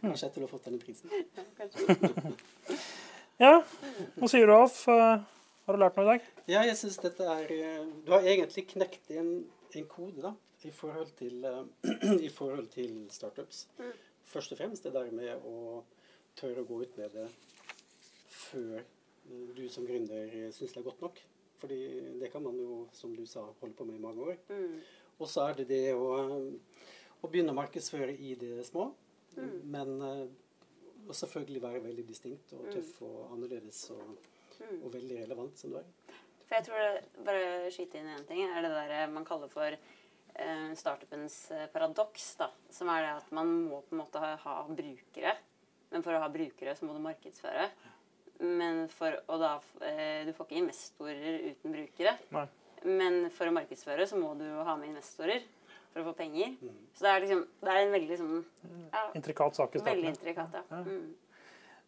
[0.00, 1.12] Kanskje etter du har fått denne prisen?
[1.12, 1.96] Ja, kanskje.
[3.42, 3.56] Ja,
[4.20, 4.76] Hva sier du, Alf?
[4.92, 5.22] Eh,
[5.66, 6.26] Har du lært noe i dag?
[6.50, 9.30] Ja, jeg synes dette er eh, Du har egentlig knekt en,
[9.72, 10.30] en kode da,
[10.68, 13.64] i forhold til, eh, i forhold til startups.
[13.80, 13.90] Mm.
[14.32, 15.82] Først og fremst det der med å
[16.38, 17.26] tørre å gå ut med det
[18.36, 18.84] før
[19.56, 21.20] du som gründer syns det er godt nok.
[21.62, 21.80] Fordi
[22.20, 24.38] det kan man jo, som du sa, holde på med i mange år.
[24.50, 24.80] Mm.
[25.18, 26.14] Og så er det det å,
[27.22, 28.90] å begynne å markedsføre i det små.
[29.36, 29.52] Mm.
[29.72, 30.26] Men eh,
[31.08, 34.18] og selvfølgelig være veldig distinkt og tøff og annerledes og,
[34.62, 34.82] Mm.
[34.84, 35.86] og veldig relevant som du er.
[36.46, 39.72] For jeg tror det, bare skyte inn én ting, er det der man kaller for
[39.74, 42.36] eh, startupens eh, paradoks.
[42.38, 45.32] da, Som er det at man må på en måte ha, ha brukere.
[45.90, 47.70] Men for å ha brukere så må du markedsføre.
[48.44, 49.54] Men for, og da,
[49.88, 52.14] eh, Du får ikke investorer uten brukere.
[52.30, 52.46] Nei.
[52.84, 55.42] Men for å markedsføre så må du jo ha med investorer
[55.92, 56.54] for å få penger.
[56.62, 56.78] Mm.
[56.96, 58.32] Så det er liksom, det er en veldig liksom,
[58.92, 59.92] ja, Intrikat sak i starten.
[59.92, 60.80] Veldig intrikat, ja.
[60.82, 61.12] Mm.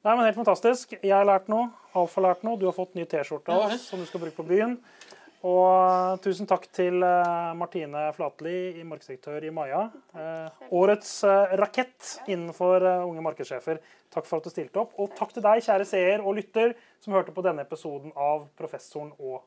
[0.04, 0.94] Nei, men Helt fantastisk.
[1.00, 1.70] Jeg har lært noe.
[1.96, 2.60] Alf har lært noe.
[2.60, 4.76] Du har fått ny T-skjorte av oss som du skal bruke på byen.
[5.44, 9.82] Og eh, tusen takk til eh, Martine Flatli, i markedsdirektør i Maja.
[10.16, 13.82] Eh, årets eh, rakett innenfor unge markedssjefer.
[14.14, 14.96] Takk for at du stilte opp.
[15.00, 19.12] Og takk til deg, kjære seer og lytter, som hørte på denne episoden av Professoren
[19.18, 19.42] og